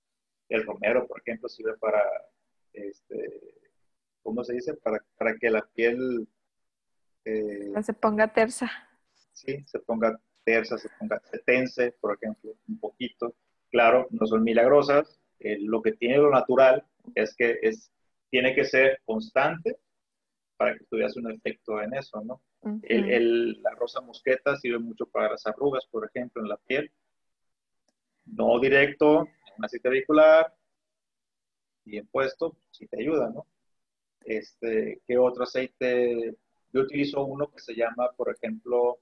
El 0.49 0.65
romero, 0.65 1.07
por 1.07 1.21
ejemplo, 1.21 1.47
sirve 1.47 1.77
para, 1.77 2.03
este, 2.73 3.53
¿cómo 4.23 4.43
se 4.43 4.53
dice? 4.53 4.73
Para, 4.73 5.05
para 5.17 5.37
que 5.37 5.51
la 5.51 5.61
piel... 5.75 6.27
Eh, 7.25 7.71
se 7.83 7.93
ponga 7.93 8.33
tersa. 8.33 8.71
Sí, 9.33 9.63
se 9.67 9.79
ponga 9.79 10.19
tersa, 10.43 10.79
se 10.79 10.89
ponga, 10.97 11.21
se 11.31 11.37
tense, 11.39 11.91
por 12.01 12.15
ejemplo, 12.15 12.55
un 12.67 12.79
poquito. 12.79 13.35
Claro, 13.69 14.07
no 14.09 14.25
son 14.25 14.43
milagrosas. 14.43 15.21
Eh, 15.39 15.59
lo 15.61 15.83
que 15.83 15.91
tiene 15.91 16.17
lo 16.17 16.31
natural 16.31 16.83
es 17.13 17.35
que 17.35 17.59
es, 17.61 17.91
tiene 18.31 18.55
que 18.55 18.65
ser 18.65 18.99
constante 19.05 19.77
para 20.57 20.75
que 20.75 20.85
tuvieras 20.85 21.15
un 21.17 21.31
efecto 21.31 21.79
en 21.81 21.93
eso, 21.93 22.19
¿no? 22.21 22.41
El, 22.83 23.61
la 23.61 23.71
rosa 23.71 24.01
mosqueta 24.01 24.57
sirve 24.57 24.79
mucho 24.79 25.05
para 25.05 25.31
las 25.31 25.45
arrugas, 25.47 25.85
por 25.87 26.05
ejemplo, 26.05 26.41
en 26.41 26.49
la 26.49 26.57
piel. 26.57 26.91
no 28.25 28.59
directo, 28.59 29.27
un 29.57 29.65
aceite 29.65 29.89
vehicular, 29.89 30.53
bien 31.85 32.07
puesto, 32.07 32.57
sí 32.71 32.87
te 32.87 33.01
ayuda, 33.01 33.29
¿no? 33.29 33.45
Este, 34.21 35.01
¿qué 35.07 35.17
otro 35.17 35.43
aceite? 35.43 36.35
Yo 36.71 36.81
utilizo 36.81 37.25
uno 37.25 37.49
que 37.49 37.59
se 37.59 37.73
llama, 37.75 38.11
por 38.15 38.29
ejemplo, 38.33 38.99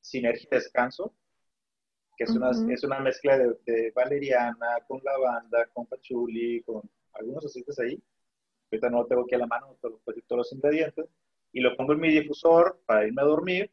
Sinergia 0.00 0.48
Descanso, 0.50 1.14
que 2.16 2.24
es, 2.24 2.30
una, 2.30 2.50
es 2.72 2.84
una 2.84 3.00
mezcla 3.00 3.38
de, 3.38 3.92
valeriana 3.94 4.78
con 4.86 5.00
lavanda, 5.02 5.66
con 5.72 5.86
pachuli, 5.86 6.62
con 6.62 6.82
algunos 7.12 7.44
aceites 7.44 7.78
ahí. 7.78 8.02
Ahorita 8.70 8.90
no 8.90 9.02
lo 9.02 9.06
tengo 9.06 9.22
aquí 9.22 9.34
a 9.34 9.38
la 9.38 9.46
mano, 9.46 9.76
pero 9.80 10.00
todos 10.26 10.38
los 10.38 10.52
ingredientes. 10.52 11.06
Y 11.56 11.60
lo 11.60 11.74
pongo 11.74 11.94
en 11.94 12.00
mi 12.00 12.10
difusor 12.10 12.82
para 12.84 13.06
irme 13.06 13.22
a 13.22 13.24
dormir. 13.24 13.72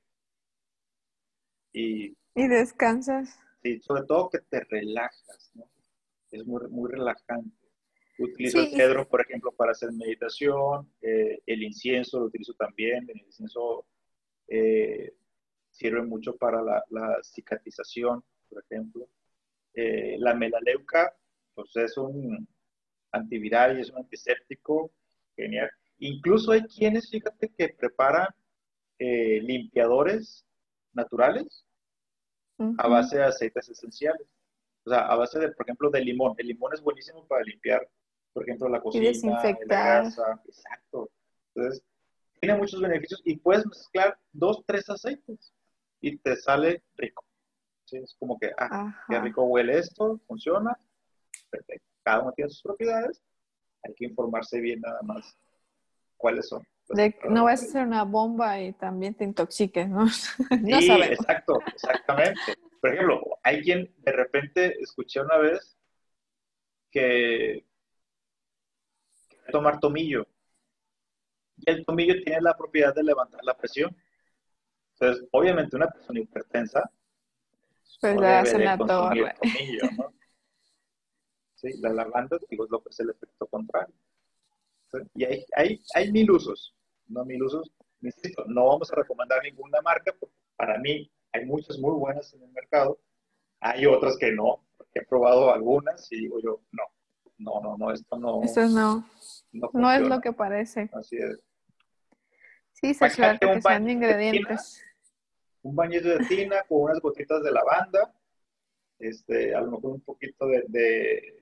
Y, 1.73 2.15
y 2.33 2.47
descansas. 2.47 3.37
Sí, 3.61 3.81
sobre 3.81 4.03
todo 4.03 4.29
que 4.29 4.39
te 4.39 4.61
relajas, 4.61 5.51
¿no? 5.53 5.69
Es 6.31 6.45
muy, 6.45 6.65
muy 6.69 6.89
relajante. 6.89 7.51
Utilizo 8.19 8.61
el 8.61 8.69
cedro, 8.69 9.05
por 9.09 9.19
ejemplo, 9.19 9.51
para 9.51 9.73
hacer 9.73 9.91
meditación. 9.91 10.89
Eh, 11.01 11.41
el 11.45 11.61
incienso 11.61 12.21
lo 12.21 12.27
utilizo 12.27 12.53
también. 12.53 13.05
El 13.09 13.17
incienso 13.17 13.85
eh, 14.47 15.13
sirve 15.69 16.03
mucho 16.03 16.37
para 16.37 16.61
la, 16.61 16.81
la 16.89 17.19
cicatrización 17.21 18.23
por 18.47 18.63
ejemplo. 18.63 19.09
Eh, 19.73 20.15
la 20.19 20.33
melaleuca, 20.35 21.13
pues 21.53 21.75
es 21.75 21.97
un 21.97 22.47
antiviral 23.11 23.77
y 23.77 23.81
es 23.81 23.89
un 23.89 23.97
antiséptico 23.97 24.93
genial. 25.35 25.69
Incluso 25.99 26.51
hay 26.51 26.63
quienes, 26.63 27.09
fíjate, 27.09 27.51
que 27.57 27.69
preparan 27.69 28.27
eh, 28.99 29.41
limpiadores 29.41 30.45
naturales 30.93 31.65
a 32.77 32.87
base 32.87 33.17
de 33.17 33.23
aceites 33.23 33.69
esenciales. 33.69 34.27
O 34.85 34.89
sea, 34.89 35.07
a 35.07 35.15
base 35.15 35.39
de, 35.39 35.51
por 35.51 35.65
ejemplo, 35.65 35.89
de 35.89 36.01
limón. 36.01 36.35
El 36.37 36.47
limón 36.47 36.73
es 36.73 36.81
buenísimo 36.81 37.25
para 37.27 37.43
limpiar, 37.43 37.87
por 38.33 38.43
ejemplo, 38.43 38.69
la 38.69 38.81
cocina, 38.81 39.11
la 39.33 39.57
grasa. 39.65 40.41
Exacto. 40.45 41.09
Entonces, 41.55 41.83
tiene 42.39 42.57
muchos 42.57 42.81
beneficios 42.81 43.21
y 43.23 43.37
puedes 43.37 43.65
mezclar 43.65 44.17
dos, 44.31 44.63
tres 44.65 44.89
aceites 44.89 45.53
y 46.01 46.17
te 46.17 46.35
sale 46.35 46.83
rico. 46.97 47.23
Es 47.91 48.15
como 48.19 48.37
que, 48.39 48.51
ah, 48.57 48.93
qué 49.07 49.19
rico 49.19 49.43
huele 49.43 49.77
esto, 49.77 50.19
funciona, 50.27 50.77
perfecto. 51.49 51.87
Cada 52.03 52.23
uno 52.23 52.33
tiene 52.33 52.49
sus 52.49 52.63
propiedades, 52.63 53.23
hay 53.83 53.93
que 53.93 54.05
informarse 54.05 54.59
bien 54.59 54.81
nada 54.81 55.01
más 55.03 55.37
cuáles 56.23 56.47
son. 56.47 56.65
no 57.29 57.43
vas 57.43 57.61
a 57.61 57.65
hacer 57.65 57.85
una 57.85 58.03
bomba 58.03 58.57
y 58.61 58.71
también 58.71 59.13
te 59.13 59.25
intoxiques, 59.25 59.89
¿no? 59.89 60.05
no 60.61 60.81
sí, 60.81 60.89
exacto, 60.89 61.59
exactamente. 61.67 62.39
Por 62.79 62.93
ejemplo, 62.93 63.21
hay 63.43 63.61
quien 63.61 63.93
de 63.97 64.11
repente 64.13 64.81
escuché 64.81 65.19
una 65.19 65.35
vez 65.37 65.77
que, 66.89 67.65
que 69.27 69.51
tomar 69.51 69.81
tomillo. 69.81 70.25
Y 71.57 71.69
el 71.69 71.85
tomillo 71.85 72.15
tiene 72.23 72.39
la 72.39 72.55
propiedad 72.55 72.95
de 72.95 73.03
levantar 73.03 73.43
la 73.43 73.57
presión. 73.57 73.93
Entonces, 74.93 75.27
obviamente 75.31 75.75
una 75.75 75.89
persona 75.89 76.21
hipertensa 76.21 76.89
pues 77.99 78.15
la 78.15 78.39
hacen 78.39 78.63
la 78.63 78.77
torre. 78.77 79.35
Sí, 81.55 81.69
la 81.81 81.89
lavanda, 81.89 82.37
digo, 82.49 82.63
es 82.63 82.71
lo 82.71 82.81
que 82.81 82.89
es 82.91 82.99
el 83.01 83.09
efecto 83.09 83.45
contrario. 83.47 83.93
Y 85.15 85.25
hay, 85.25 85.45
hay, 85.55 85.81
hay 85.95 86.11
mil 86.11 86.31
usos, 86.31 86.75
no 87.07 87.25
mil 87.25 87.43
usos. 87.43 87.71
Insisto, 88.01 88.43
no 88.47 88.67
vamos 88.67 88.91
a 88.91 88.95
recomendar 88.95 89.41
ninguna 89.43 89.81
marca, 89.81 90.13
porque 90.19 90.35
para 90.55 90.77
mí 90.79 91.09
hay 91.31 91.45
muchas 91.45 91.77
muy 91.79 91.93
buenas 91.93 92.33
en 92.33 92.43
el 92.43 92.51
mercado. 92.51 92.99
Hay 93.59 93.85
otras 93.85 94.17
que 94.17 94.31
no, 94.31 94.65
porque 94.77 94.99
he 94.99 95.05
probado 95.05 95.53
algunas 95.53 96.11
y 96.11 96.17
digo 96.17 96.39
yo, 96.41 96.61
no, 96.71 96.83
no, 97.37 97.61
no, 97.61 97.77
no, 97.77 97.91
esto 97.91 98.17
no. 98.17 98.43
Esto 98.43 98.67
no. 98.67 99.07
No, 99.51 99.91
es 99.91 100.01
lo 100.01 100.19
que 100.19 100.33
parece. 100.33 100.89
Así 100.93 101.17
es. 101.17 101.39
Sí, 102.73 102.93
se 102.93 103.09
suerte 103.09 103.47
que 103.47 103.61
sean 103.61 103.89
ingredientes 103.89 104.83
un 105.63 105.75
bañito 105.75 106.09
de 106.09 106.25
tina 106.25 106.63
con 106.67 106.81
unas 106.81 106.99
gotitas 106.99 107.41
de 107.41 107.51
lavanda, 107.51 108.13
este, 108.99 109.55
a 109.55 109.61
lo 109.61 109.71
mejor 109.71 109.91
un 109.91 110.01
poquito 110.01 110.45
de, 110.45 111.33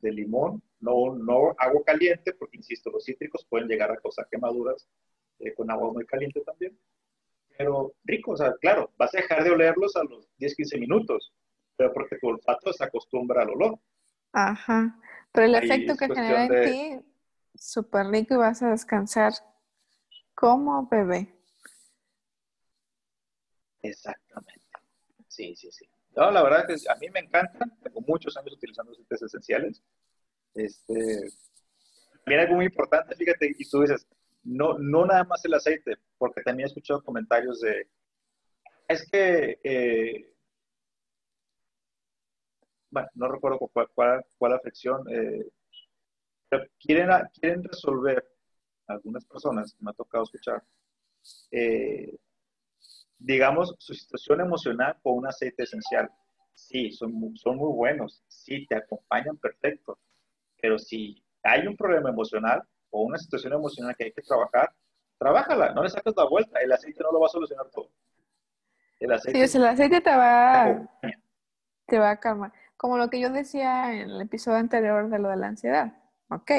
de, 0.00 0.12
limón, 0.12 0.62
no, 0.80 1.14
no 1.14 1.54
agua 1.58 1.82
caliente, 1.84 2.32
porque 2.34 2.58
insisto, 2.58 2.90
los 2.90 3.04
cítricos 3.04 3.44
pueden 3.48 3.68
llegar 3.68 3.90
a 3.90 3.96
causar 3.96 4.28
quemaduras 4.30 4.88
eh, 5.40 5.54
con 5.54 5.70
agua 5.70 5.92
muy 5.92 6.06
caliente 6.06 6.40
también. 6.40 6.78
Pero 7.56 7.94
rico, 8.04 8.32
o 8.32 8.36
sea, 8.36 8.52
claro, 8.60 8.92
vas 8.96 9.14
a 9.14 9.18
dejar 9.18 9.42
de 9.42 9.50
olerlos 9.50 9.96
a 9.96 10.04
los 10.04 10.28
10, 10.38 10.54
15 10.54 10.78
minutos, 10.78 11.32
pero 11.76 11.92
porque 11.92 12.18
tu 12.18 12.28
olfato 12.28 12.72
se 12.72 12.84
acostumbra 12.84 13.42
al 13.42 13.50
olor. 13.50 13.78
Ajá, 14.32 14.98
pero 15.32 15.46
el 15.46 15.54
efecto 15.56 15.96
que 15.96 16.06
genera 16.06 16.44
en 16.44 16.64
ti, 16.64 17.06
súper 17.54 18.06
rico 18.06 18.34
y 18.34 18.36
vas 18.36 18.62
a 18.62 18.70
descansar 18.70 19.32
como 20.34 20.86
bebé. 20.88 21.34
Exactamente. 23.82 24.62
Sí, 25.26 25.54
sí, 25.56 25.70
sí. 25.72 25.88
No, 26.16 26.30
la 26.30 26.42
verdad 26.42 26.70
es 26.70 26.84
que 26.84 26.90
a 26.90 26.96
mí 26.96 27.08
me 27.10 27.20
encantan. 27.20 27.76
Tengo 27.82 28.00
muchos 28.00 28.36
años 28.36 28.52
utilizando 28.52 28.92
aceites 28.92 29.22
esenciales. 29.22 29.82
Este, 30.54 31.28
algo 32.26 32.56
muy 32.56 32.66
importante, 32.66 33.14
fíjate, 33.16 33.54
y 33.56 33.68
tú 33.68 33.80
dices, 33.80 34.06
no, 34.42 34.78
no 34.78 35.06
nada 35.06 35.24
más 35.24 35.44
el 35.44 35.54
aceite, 35.54 35.96
porque 36.18 36.42
también 36.42 36.66
he 36.66 36.68
escuchado 36.68 37.02
comentarios 37.02 37.60
de, 37.60 37.88
es 38.88 39.08
que, 39.10 39.60
eh, 39.62 40.34
bueno, 42.90 43.08
no 43.14 43.28
recuerdo 43.28 43.58
cuál, 43.58 43.88
cuál, 43.94 44.24
cuál 44.38 44.60
eh, 45.10 45.46
pero 46.48 46.64
quieren, 46.80 47.10
quieren 47.38 47.62
resolver, 47.62 48.26
algunas 48.86 49.26
personas, 49.26 49.76
me 49.80 49.90
ha 49.90 49.94
tocado 49.94 50.24
escuchar, 50.24 50.64
eh, 51.50 52.16
digamos, 53.18 53.74
su 53.78 53.92
situación 53.92 54.40
emocional 54.40 54.96
con 55.02 55.18
un 55.18 55.26
aceite 55.26 55.64
esencial. 55.64 56.10
Sí, 56.54 56.90
son, 56.90 57.36
son 57.36 57.56
muy 57.56 57.72
buenos, 57.72 58.22
sí, 58.26 58.66
te 58.66 58.76
acompañan 58.76 59.36
perfecto, 59.36 59.98
pero 60.60 60.78
si 60.78 61.22
hay 61.42 61.66
un 61.66 61.76
problema 61.76 62.10
emocional 62.10 62.62
o 62.90 63.02
una 63.02 63.18
situación 63.18 63.52
emocional 63.52 63.94
que 63.96 64.04
hay 64.04 64.12
que 64.12 64.22
trabajar, 64.22 64.72
trabájala, 65.18 65.72
no 65.72 65.82
le 65.82 65.90
saques 65.90 66.14
la 66.16 66.24
vuelta, 66.24 66.60
el 66.60 66.72
aceite 66.72 67.02
no 67.02 67.12
lo 67.12 67.20
va 67.20 67.26
a 67.26 67.30
solucionar 67.30 67.66
todo. 67.70 67.90
El 69.00 69.12
aceite, 69.12 69.46
sí, 69.46 69.56
el 69.56 69.66
aceite 69.66 70.00
te 70.00 70.10
va, 70.10 70.88
te 71.86 71.98
va 71.98 72.10
a 72.10 72.20
calmar. 72.20 72.52
Como 72.76 72.96
lo 72.96 73.10
que 73.10 73.20
yo 73.20 73.30
decía 73.30 73.92
en 73.92 74.10
el 74.10 74.20
episodio 74.20 74.58
anterior 74.58 75.08
de 75.08 75.18
lo 75.18 75.28
de 75.28 75.36
la 75.36 75.48
ansiedad. 75.48 75.92
Ok, 76.30 76.50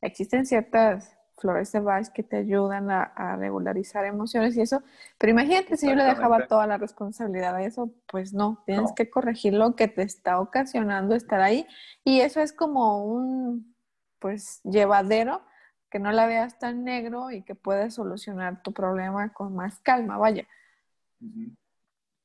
existen 0.00 0.46
ciertas 0.46 1.16
flores 1.38 1.72
de 1.72 1.80
Bach 1.80 2.08
que 2.12 2.22
te 2.22 2.36
ayudan 2.36 2.90
a, 2.90 3.36
regularizar 3.36 4.04
emociones 4.04 4.56
y 4.56 4.60
eso. 4.60 4.82
Pero 5.18 5.32
imagínate 5.32 5.76
si 5.76 5.88
yo 5.88 5.94
le 5.94 6.04
dejaba 6.04 6.46
toda 6.46 6.66
la 6.66 6.78
responsabilidad 6.78 7.56
a 7.56 7.62
eso, 7.62 7.92
pues 8.06 8.32
no, 8.32 8.62
tienes 8.66 8.92
que 8.94 9.10
corregir 9.10 9.54
lo 9.54 9.74
que 9.74 9.88
te 9.88 10.02
está 10.02 10.40
ocasionando 10.40 11.14
estar 11.14 11.40
ahí. 11.40 11.66
Y 12.04 12.20
eso 12.20 12.40
es 12.40 12.52
como 12.52 13.04
un, 13.04 13.74
pues, 14.18 14.60
llevadero 14.64 15.42
que 15.90 15.98
no 15.98 16.10
la 16.10 16.26
veas 16.26 16.58
tan 16.58 16.84
negro 16.84 17.30
y 17.30 17.42
que 17.42 17.54
puedes 17.54 17.94
solucionar 17.94 18.62
tu 18.62 18.72
problema 18.72 19.32
con 19.32 19.54
más 19.54 19.78
calma, 19.80 20.16
vaya. 20.16 20.46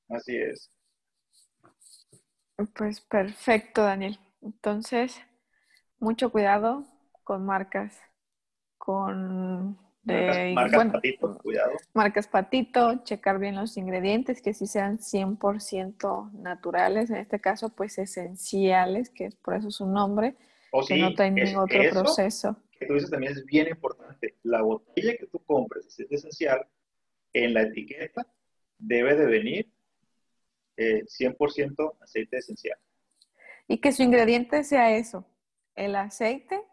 Así 0.10 0.38
es. 0.38 0.72
Pues 2.74 3.02
perfecto, 3.02 3.84
Daniel. 3.84 4.20
Entonces, 4.42 5.20
mucho 6.00 6.32
cuidado 6.32 6.86
con 7.24 7.46
marcas 7.46 8.00
con 8.88 9.78
marcas, 10.54 10.94
patito, 10.94 11.38
cuidado. 11.40 11.72
Marcas 11.94 12.28
patito, 12.30 13.04
checar 13.04 13.38
bien 13.38 13.56
los 13.56 13.76
ingredientes, 13.76 14.42
que 14.42 14.54
sí 14.54 14.66
sean 14.66 15.00
100% 15.00 16.32
naturales, 16.32 17.10
en 17.10 17.18
este 17.18 17.42
caso 17.42 17.68
pues 17.68 17.98
esenciales, 17.98 19.10
que 19.10 19.26
es 19.26 19.36
por 19.36 19.56
eso 19.56 19.72
su 19.72 19.86
nombre, 19.88 20.38
que 20.88 21.02
no 21.02 21.14
traen 21.16 21.36
ningún 21.36 21.64
otro 21.64 21.82
proceso. 21.92 22.56
Que 22.80 22.86
tú 22.86 22.94
dices 22.94 23.10
también 23.10 23.34
es 23.34 23.44
bien 23.44 23.68
importante, 23.68 24.36
la 24.44 24.62
botella 24.62 25.18
que 25.18 25.28
tú 25.28 25.40
compres 25.40 26.00
es 26.00 26.10
esencial, 26.10 26.66
en 27.34 27.54
la 27.54 27.64
etiqueta 27.64 28.26
debe 28.78 29.18
de 29.18 29.26
venir 29.26 29.74
100% 30.78 31.76
eh, 31.78 31.98
aceite 32.00 32.38
esencial. 32.38 32.80
Y 33.68 33.80
que 33.80 33.92
su 33.92 34.02
ingrediente 34.02 34.64
sea 34.64 34.96
eso, 34.96 35.28
el 35.76 35.98
aceite 35.98 36.64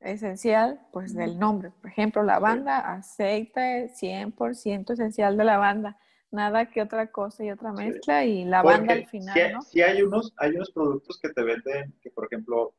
esencial, 0.00 0.80
pues 0.92 1.14
del 1.14 1.38
nombre. 1.38 1.70
Por 1.70 1.90
ejemplo, 1.90 2.22
lavanda, 2.22 2.78
aceite 2.94 3.90
100% 3.94 4.92
esencial 4.92 5.36
de 5.36 5.44
lavanda. 5.44 5.98
Nada 6.30 6.70
que 6.70 6.80
otra 6.80 7.10
cosa 7.10 7.44
y 7.44 7.50
otra 7.50 7.72
mezcla 7.72 8.24
y 8.24 8.44
lavanda 8.44 8.94
al 8.94 9.06
final, 9.08 9.34
si, 9.34 9.52
¿no? 9.52 9.62
Sí 9.62 9.82
hay 9.82 10.02
unos, 10.02 10.32
hay 10.36 10.52
unos 10.52 10.70
productos 10.70 11.18
que 11.20 11.30
te 11.30 11.42
venden, 11.42 11.92
que 12.00 12.10
por 12.10 12.26
ejemplo, 12.26 12.74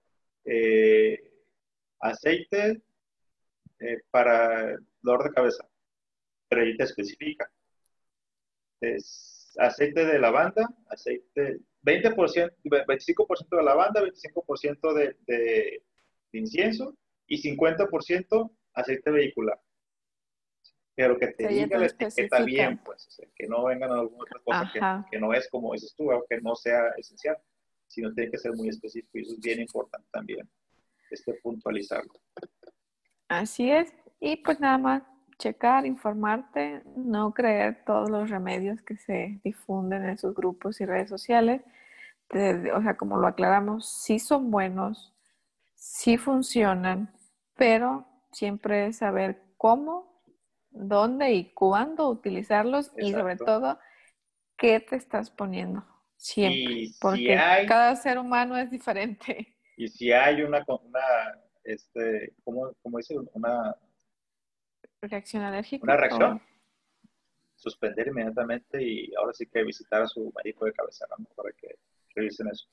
eh, 0.46 1.20
aceite 2.00 2.82
eh, 3.80 3.98
para 4.10 4.78
dolor 5.02 5.24
de 5.26 5.34
cabeza, 5.34 5.68
pero 6.48 6.62
ahí 6.62 6.78
te 6.78 6.86
especifica. 6.86 7.52
Es 8.80 9.54
aceite 9.60 10.06
de 10.06 10.18
lavanda, 10.18 10.68
aceite 10.88 11.60
20%, 11.84 12.54
25% 12.64 13.58
de 13.58 13.64
lavanda, 13.64 14.02
25% 14.02 14.94
de, 14.94 15.18
de, 15.28 15.84
incienso 16.32 16.96
y 17.32 17.42
50% 17.42 18.52
aceite 18.74 19.10
vehicular. 19.10 19.58
Pero 20.94 21.18
que 21.18 21.28
te 21.28 21.48
diga 21.48 21.78
la 21.78 21.86
etiqueta 21.86 22.44
bien, 22.44 22.78
pues, 22.84 23.22
que 23.34 23.48
no 23.48 23.64
vengan 23.64 23.90
alguna 23.90 24.24
otra 24.24 24.42
cosa 24.44 24.72
que, 24.74 25.12
que, 25.12 25.20
no 25.20 25.34
es 25.34 25.48
como 25.50 25.72
dices 25.72 25.96
tú, 25.96 26.12
o 26.12 26.26
que 26.30 26.42
no 26.42 26.56
sea 26.56 26.90
esencial, 26.98 27.38
sino 27.88 28.14
tiene 28.14 28.32
que 28.32 28.38
ser 28.38 28.52
muy 28.54 28.68
específico 28.68 29.18
y 29.18 29.22
eso 29.22 29.32
es 29.32 29.40
bien 29.40 29.62
importante 29.62 30.06
también, 30.12 30.50
este 31.10 31.34
puntualizarlo. 31.36 32.12
Así 33.30 33.72
es, 33.72 33.94
y 34.20 34.36
pues 34.36 34.60
nada 34.60 34.78
más 34.78 35.04
checar, 35.38 35.86
informarte, 35.86 36.84
no 36.98 37.34
creer 37.34 37.82
todos 37.86 38.10
los 38.10 38.30
remedios 38.30 38.82
que 38.82 38.98
se 38.98 39.40
difunden 39.42 40.04
en 40.04 40.18
sus 40.18 40.36
grupos 40.36 40.82
y 40.82 40.86
redes 40.86 41.10
sociales. 41.10 41.62
o 42.30 42.82
sea, 42.82 42.98
como 42.98 43.18
lo 43.18 43.28
aclaramos, 43.28 43.90
sí 43.90 44.20
son 44.20 44.52
buenos, 44.52 45.14
sí 45.76 46.18
funcionan, 46.18 47.10
pero 47.56 48.08
siempre 48.32 48.94
saber 48.94 49.44
cómo, 49.58 50.24
dónde 50.70 51.34
y 51.34 51.54
cuándo 51.54 52.10
utilizarlos 52.10 52.92
y 52.98 53.12
sobre 53.12 53.36
todo 53.36 53.80
qué 54.58 54.80
te 54.80 54.96
estás 54.96 55.30
poniendo 55.30 55.86
siempre, 56.22 56.88
porque 57.00 57.36
cada 57.68 57.96
ser 57.96 58.18
humano 58.18 58.58
es 58.58 58.70
diferente. 58.70 59.48
Y 59.78 59.88
si 59.88 60.12
hay 60.12 60.44
una, 60.44 60.64
una 60.68 61.00
este, 61.64 62.36
¿cómo, 62.44 62.72
cómo 62.84 62.98
dice? 63.00 63.16
Una 63.34 63.76
reacción 65.02 65.42
alérgica. 65.42 65.84
Una 65.84 65.98
reacción. 65.98 66.42
Suspender 67.56 68.08
inmediatamente 68.08 68.84
y 68.84 69.12
ahora 69.16 69.34
sí 69.34 69.48
que 69.48 69.64
visitar 69.64 70.04
a 70.04 70.08
su 70.08 70.32
médico 70.36 70.66
de 70.66 70.74
cabecera 70.74 71.16
para 71.36 71.52
que 71.54 71.80
revisen 72.14 72.50
eso. 72.50 72.68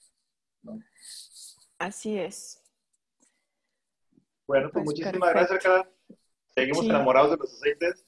Así 1.78 2.18
es. 2.18 2.57
Bueno, 4.48 4.70
pues, 4.72 4.84
pues 4.84 4.96
muchísimas 4.96 5.30
gracias, 5.30 5.62
Carla. 5.62 5.90
Seguimos 6.54 6.84
enamorados 6.86 7.32
de 7.32 7.36
los 7.36 7.52
aceites, 7.52 8.06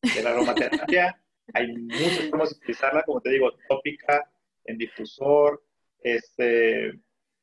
de 0.00 0.22
la 0.22 0.30
aromaterapia. 0.30 1.20
Hay 1.54 1.72
muchas 1.72 2.30
formas 2.30 2.50
de 2.50 2.56
utilizarla, 2.56 3.02
como 3.02 3.20
te 3.20 3.30
digo, 3.30 3.50
tópica, 3.68 4.30
en 4.64 4.78
difusor, 4.78 5.60
este, 5.98 6.92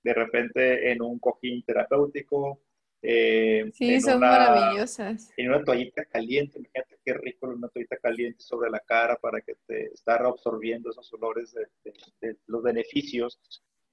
de 0.04 0.14
repente 0.14 0.90
en 0.90 1.02
un 1.02 1.20
cojín 1.20 1.64
terapéutico, 1.64 2.62
eh, 3.02 3.70
sí, 3.74 4.00
son 4.00 4.22
maravillosas. 4.22 5.32
En 5.36 5.50
una 5.50 5.64
toallita 5.64 6.06
caliente, 6.06 6.60
fíjate 6.60 6.98
qué 7.04 7.14
rico 7.14 7.48
una 7.48 7.68
toallita 7.68 7.98
caliente 7.98 8.42
sobre 8.42 8.70
la 8.70 8.80
cara 8.80 9.18
para 9.18 9.42
que 9.42 9.56
te 9.68 9.94
estar 9.94 10.26
absorbiendo 10.26 10.92
esos 10.92 11.12
olores 11.14 11.54
de, 11.54 12.38
los 12.48 12.64
beneficios 12.64 13.40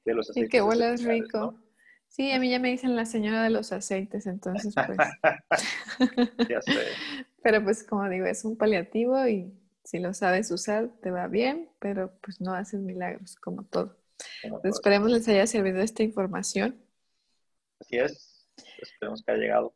de 0.04 0.14
los 0.14 0.30
aceites. 0.30 0.48
Y 0.48 0.50
que 0.50 0.62
huelas 0.62 1.02
rico. 1.02 1.58
Sí, 2.16 2.32
a 2.32 2.38
mí 2.38 2.48
ya 2.48 2.58
me 2.58 2.70
dicen 2.70 2.96
la 2.96 3.04
señora 3.04 3.42
de 3.42 3.50
los 3.50 3.72
aceites, 3.72 4.26
entonces 4.26 4.74
pues. 4.74 4.96
ya 6.48 6.62
sé. 6.62 6.72
Pero 7.42 7.62
pues 7.62 7.82
como 7.84 8.08
digo, 8.08 8.24
es 8.24 8.42
un 8.46 8.56
paliativo 8.56 9.28
y 9.28 9.52
si 9.84 9.98
lo 9.98 10.14
sabes 10.14 10.50
usar 10.50 10.88
te 11.02 11.10
va 11.10 11.26
bien, 11.28 11.68
pero 11.78 12.18
pues 12.22 12.40
no 12.40 12.54
haces 12.54 12.80
milagros 12.80 13.36
como 13.36 13.64
todo. 13.64 13.98
esperemos 14.64 15.10
les 15.10 15.28
haya 15.28 15.46
servido 15.46 15.82
esta 15.82 16.02
información. 16.02 16.82
Así 17.80 17.98
es. 17.98 18.48
Esperemos 18.80 19.22
que 19.22 19.32
haya 19.32 19.40
llegado. 19.42 19.74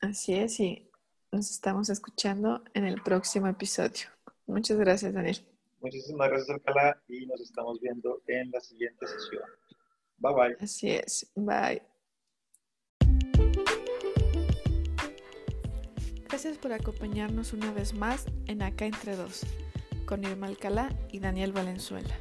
Así 0.00 0.34
es, 0.34 0.58
y 0.58 0.90
nos 1.30 1.50
estamos 1.50 1.90
escuchando 1.90 2.64
en 2.72 2.86
el 2.86 3.02
próximo 3.02 3.46
episodio. 3.46 4.08
Muchas 4.46 4.78
gracias, 4.78 5.12
Daniel. 5.12 5.36
Muchísimas 5.82 6.30
gracias, 6.30 6.48
Alcalá, 6.48 7.02
y 7.08 7.26
nos 7.26 7.42
estamos 7.42 7.78
viendo 7.78 8.22
en 8.26 8.50
la 8.50 8.60
siguiente 8.60 9.06
sesión. 9.06 9.42
Bye 10.22 10.34
bye. 10.34 10.56
Así 10.60 10.90
es, 10.90 11.26
bye. 11.34 11.82
Gracias 16.28 16.56
por 16.58 16.72
acompañarnos 16.72 17.52
una 17.52 17.72
vez 17.72 17.92
más 17.92 18.26
en 18.46 18.62
Acá 18.62 18.86
Entre 18.86 19.16
Dos, 19.16 19.42
con 20.06 20.24
Irma 20.24 20.46
Alcalá 20.46 20.88
y 21.10 21.18
Daniel 21.18 21.52
Valenzuela. 21.52 22.16